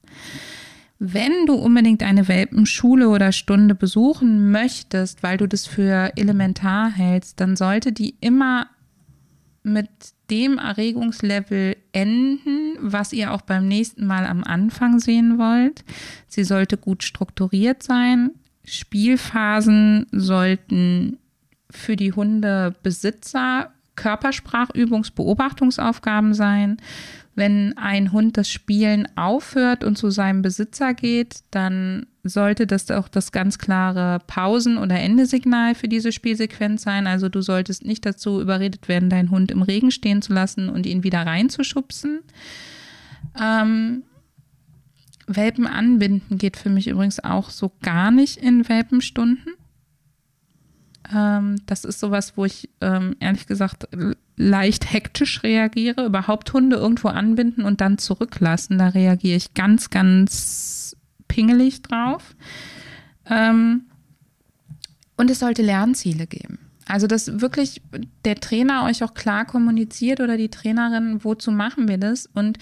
Wenn 1.05 1.47
du 1.47 1.55
unbedingt 1.55 2.03
eine 2.05 2.29
Welpenschule 2.29 3.09
oder 3.09 3.33
Stunde 3.33 3.75
besuchen 3.75 4.53
möchtest, 4.53 5.23
weil 5.23 5.37
du 5.37 5.49
das 5.49 5.67
für 5.67 6.13
elementar 6.17 6.91
hältst, 6.91 7.41
dann 7.41 7.57
sollte 7.57 7.91
die 7.91 8.15
immer 8.21 8.69
mit 9.63 9.89
dem 10.31 10.59
Erregungslevel 10.59 11.77
enden, 11.93 12.77
was 12.81 13.13
ihr 13.13 13.33
auch 13.33 13.43
beim 13.43 13.69
nächsten 13.69 14.07
Mal 14.07 14.27
am 14.27 14.43
Anfang 14.45 14.99
sehen 14.99 15.39
wollt. 15.39 15.85
Sie 16.27 16.45
sollte 16.45 16.77
gut 16.77 17.05
strukturiert 17.05 17.83
sein. 17.83 18.33
Spielphasen 18.65 20.07
sollten 20.11 21.19
für 21.71 21.97
die 21.97 22.13
Hundebesitzer 22.13 23.73
Körpersprachübungsbeobachtungsaufgaben 23.97 26.35
sein. 26.35 26.77
Wenn 27.35 27.77
ein 27.79 28.13
Hund 28.13 28.37
das 28.37 28.51
Spielen 28.51 29.09
aufhört 29.17 29.85
und 29.85 29.97
zu 29.97 30.11
seinem 30.11 30.43
Besitzer 30.43 30.93
geht, 30.93 31.41
dann 31.51 32.07
sollte 32.25 32.67
das 32.67 32.91
auch 32.91 33.09
das 33.09 33.33
ganz 33.33 33.59
klare 33.59 34.21
Pausen- 34.27 34.77
oder 34.77 34.99
Endesignal 34.99 35.75
für 35.75 35.89
diese 35.89 36.13
Spielsequenz 36.13 36.83
sein. 36.83 37.07
Also 37.07 37.29
du 37.29 37.41
solltest 37.41 37.85
nicht 37.85 38.05
dazu 38.05 38.41
überredet 38.41 38.89
werden, 38.89 39.09
deinen 39.09 39.31
Hund 39.31 39.51
im 39.51 39.63
Regen 39.63 39.91
stehen 39.91 40.21
zu 40.21 40.33
lassen 40.33 40.69
und 40.69 40.87
ihn 40.87 41.05
wieder 41.05 41.27
reinzuschubsen. 41.27 42.21
Ähm, 43.41 44.03
Welpen 45.27 45.67
anbinden 45.67 46.37
geht 46.37 46.57
für 46.57 46.69
mich 46.69 46.89
übrigens 46.89 47.23
auch 47.23 47.51
so 47.51 47.73
gar 47.83 48.11
nicht 48.11 48.37
in 48.37 48.69
Welpenstunden. 48.69 49.55
Ähm, 51.15 51.57
das 51.67 51.85
ist 51.85 52.01
sowas, 52.01 52.37
wo 52.37 52.45
ich 52.45 52.71
ähm, 52.81 53.17
ehrlich 53.21 53.47
gesagt 53.47 53.89
leicht 54.37 54.93
hektisch 54.93 55.43
reagiere. 55.43 56.07
Überhaupt 56.07 56.53
Hunde 56.53 56.77
irgendwo 56.77 57.09
anbinden 57.09 57.65
und 57.65 57.81
dann 57.81 57.99
zurücklassen, 57.99 58.79
da 58.79 58.89
reagiere 58.89 59.37
ich 59.37 59.55
ganz, 59.55 59.91
ganz 59.91 60.97
pingelig 61.29 61.83
drauf. 61.83 62.35
Ähm, 63.27 63.83
und 65.17 65.31
es 65.31 65.39
sollte 65.39 65.63
Lernziele 65.63 66.27
geben. 66.27 66.59
Also, 66.87 67.07
dass 67.07 67.41
wirklich 67.41 67.81
der 68.25 68.37
Trainer 68.37 68.85
euch 68.85 69.05
auch 69.05 69.15
klar 69.15 69.45
kommuniziert 69.45 70.21
oder 70.21 70.37
die 70.37 70.51
Trainerin, 70.51 71.23
wozu 71.23 71.53
machen 71.53 71.87
wir 71.89 71.99
das? 71.99 72.27
Und 72.27 72.59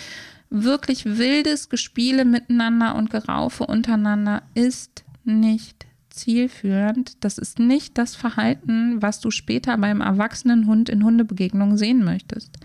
wirklich 0.50 1.04
wildes 1.06 1.68
Gespiele 1.68 2.24
miteinander 2.24 2.96
und 2.96 3.10
Geraufe 3.10 3.64
untereinander 3.64 4.42
ist 4.54 5.04
nicht 5.24 5.86
zielführend. 6.10 7.24
Das 7.24 7.38
ist 7.38 7.58
nicht 7.58 7.98
das 7.98 8.14
Verhalten, 8.14 9.00
was 9.00 9.20
du 9.20 9.30
später 9.30 9.76
beim 9.78 10.00
erwachsenen 10.00 10.66
Hund 10.66 10.88
in 10.88 11.04
Hundebegegnungen 11.04 11.76
sehen 11.76 12.04
möchtest. 12.04 12.58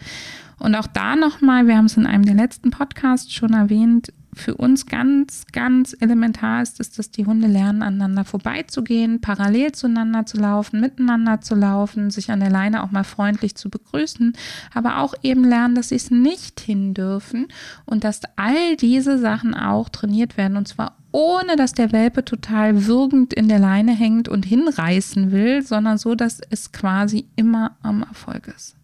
Und 0.58 0.75
auch 0.75 0.88
da 0.88 1.15
nochmal, 1.15 1.67
wir 1.67 1.77
haben 1.77 1.86
es 1.86 1.97
in 1.97 2.05
einem 2.05 2.25
der 2.25 2.36
letzten 2.36 2.71
Podcasts 2.71 3.34
schon 3.34 3.53
erwähnt, 3.53 4.13
für 4.36 4.56
uns 4.56 4.86
ganz, 4.86 5.45
ganz 5.52 5.95
elementar 6.00 6.62
ist, 6.62 6.80
ist, 6.80 7.00
dass 7.00 7.12
die 7.12 7.26
Hunde 7.26 7.48
lernen, 7.48 7.82
aneinander 7.82 8.26
vorbeizugehen, 8.26 9.21
parallel 9.21 9.71
zueinander 9.71 10.26
zu 10.26 10.38
laufen, 10.38 10.80
miteinander 10.80 11.41
zu 11.41 11.56
laufen, 11.56 12.12
sich 12.12 12.32
an 12.32 12.39
der 12.39 12.50
Leine 12.50 12.84
auch 12.84 12.91
mal 12.91 13.04
freundlich 13.04 13.56
zu 13.56 13.69
begrüßen, 13.69 14.34
aber 14.74 15.00
auch 15.00 15.13
eben 15.24 15.43
lernen, 15.43 15.76
dass 15.76 15.89
sie 15.89 15.95
es 15.95 16.12
nicht 16.12 16.60
hin 16.60 16.93
dürfen 16.93 17.48
und 17.86 18.04
dass 18.04 18.21
all 18.36 18.76
diese 18.78 19.17
Sachen 19.17 19.54
auch 19.54 19.89
trainiert 19.89 20.38
werden 20.38 20.58
und 20.58 20.67
zwar 20.67 20.98
ohne 21.12 21.56
dass 21.56 21.71
der 21.71 21.93
Welpe 21.93 22.26
total 22.26 22.88
würgend 22.88 23.34
in 23.34 23.48
der 23.48 23.58
Leine 23.58 23.95
hängt 23.95 24.28
und 24.28 24.45
hinreißen 24.45 25.32
will, 25.32 25.62
sondern 25.62 25.98
so, 25.98 26.13
dass 26.13 26.41
es 26.50 26.74
quasi 26.74 27.26
immer 27.38 27.78
am 27.82 28.04
Erfolg 28.04 28.50
ist. 28.54 28.76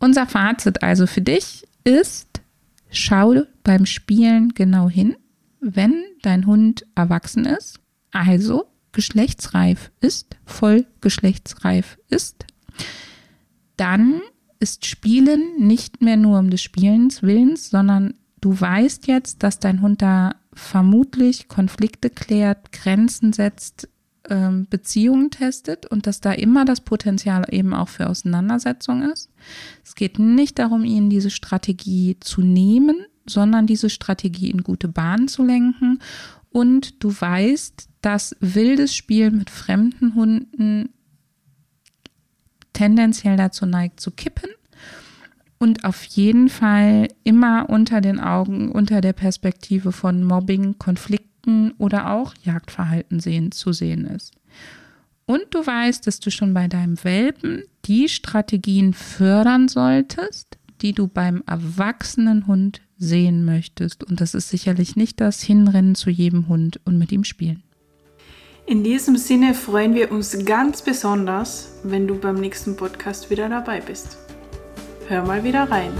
Unser 0.00 0.26
Fazit 0.26 0.82
also 0.82 1.06
für 1.06 1.20
dich 1.20 1.68
ist, 1.84 2.27
schau 2.90 3.42
beim 3.64 3.86
Spielen 3.86 4.54
genau 4.54 4.88
hin, 4.88 5.16
wenn 5.60 6.04
dein 6.22 6.46
Hund 6.46 6.86
erwachsen 6.94 7.44
ist, 7.44 7.80
also 8.10 8.66
geschlechtsreif 8.92 9.90
ist, 10.00 10.36
voll 10.44 10.86
geschlechtsreif 11.00 11.98
ist, 12.08 12.46
dann 13.76 14.20
ist 14.60 14.86
Spielen 14.86 15.42
nicht 15.58 16.02
mehr 16.02 16.16
nur 16.16 16.38
um 16.38 16.50
des 16.50 16.62
Spielens 16.62 17.22
Willens, 17.22 17.70
sondern 17.70 18.14
du 18.40 18.58
weißt 18.58 19.06
jetzt, 19.06 19.42
dass 19.42 19.60
dein 19.60 19.82
Hund 19.82 20.02
da 20.02 20.34
vermutlich 20.52 21.48
Konflikte 21.48 22.10
klärt, 22.10 22.72
Grenzen 22.72 23.32
setzt, 23.32 23.88
ähm, 24.28 24.66
Beziehungen 24.68 25.30
testet 25.30 25.86
und 25.86 26.06
dass 26.06 26.20
da 26.20 26.32
immer 26.32 26.64
das 26.64 26.80
Potenzial 26.80 27.44
eben 27.50 27.74
auch 27.74 27.88
für 27.88 28.08
Auseinandersetzung 28.08 29.02
ist. 29.10 29.30
Es 29.84 29.94
geht 29.94 30.18
nicht 30.18 30.58
darum, 30.58 30.84
ihnen 30.84 31.10
diese 31.10 31.30
Strategie 31.30 32.16
zu 32.20 32.40
nehmen, 32.40 32.96
sondern 33.26 33.66
diese 33.66 33.90
Strategie 33.90 34.50
in 34.50 34.62
gute 34.62 34.88
Bahnen 34.88 35.28
zu 35.28 35.44
lenken. 35.44 36.00
Und 36.50 37.02
du 37.02 37.12
weißt, 37.18 37.88
dass 38.00 38.36
wildes 38.40 38.94
Spiel 38.94 39.30
mit 39.30 39.50
fremden 39.50 40.14
Hunden 40.14 40.90
tendenziell 42.72 43.36
dazu 43.36 43.66
neigt 43.66 44.00
zu 44.00 44.10
kippen 44.10 44.50
und 45.58 45.84
auf 45.84 46.04
jeden 46.04 46.48
Fall 46.48 47.08
immer 47.24 47.68
unter 47.68 48.00
den 48.00 48.20
Augen, 48.20 48.70
unter 48.70 49.00
der 49.00 49.12
Perspektive 49.12 49.92
von 49.92 50.22
Mobbing, 50.22 50.78
Konflikten 50.78 51.28
oder 51.78 52.12
auch 52.12 52.34
Jagdverhalten 52.42 53.20
sehen, 53.20 53.52
zu 53.52 53.72
sehen 53.72 54.06
ist. 54.06 54.32
Und 55.26 55.44
du 55.50 55.66
weißt, 55.66 56.06
dass 56.06 56.20
du 56.20 56.30
schon 56.30 56.54
bei 56.54 56.68
deinem 56.68 57.02
Welpen 57.04 57.64
die 57.84 58.08
Strategien 58.08 58.94
fördern 58.94 59.68
solltest, 59.68 60.58
die 60.80 60.92
du 60.92 61.06
beim 61.06 61.42
erwachsenen 61.46 62.46
Hund 62.46 62.80
sehen 62.96 63.44
möchtest. 63.44 64.04
Und 64.04 64.20
das 64.20 64.34
ist 64.34 64.48
sicherlich 64.48 64.96
nicht 64.96 65.20
das 65.20 65.42
Hinrennen 65.42 65.94
zu 65.94 66.10
jedem 66.10 66.48
Hund 66.48 66.80
und 66.84 66.98
mit 66.98 67.12
ihm 67.12 67.24
spielen. 67.24 67.62
In 68.66 68.84
diesem 68.84 69.16
Sinne 69.16 69.54
freuen 69.54 69.94
wir 69.94 70.12
uns 70.12 70.44
ganz 70.44 70.82
besonders, 70.82 71.80
wenn 71.84 72.06
du 72.06 72.18
beim 72.18 72.36
nächsten 72.36 72.76
Podcast 72.76 73.30
wieder 73.30 73.48
dabei 73.48 73.80
bist. 73.80 74.18
Hör 75.08 75.24
mal 75.24 75.42
wieder 75.42 75.70
rein. 75.70 75.92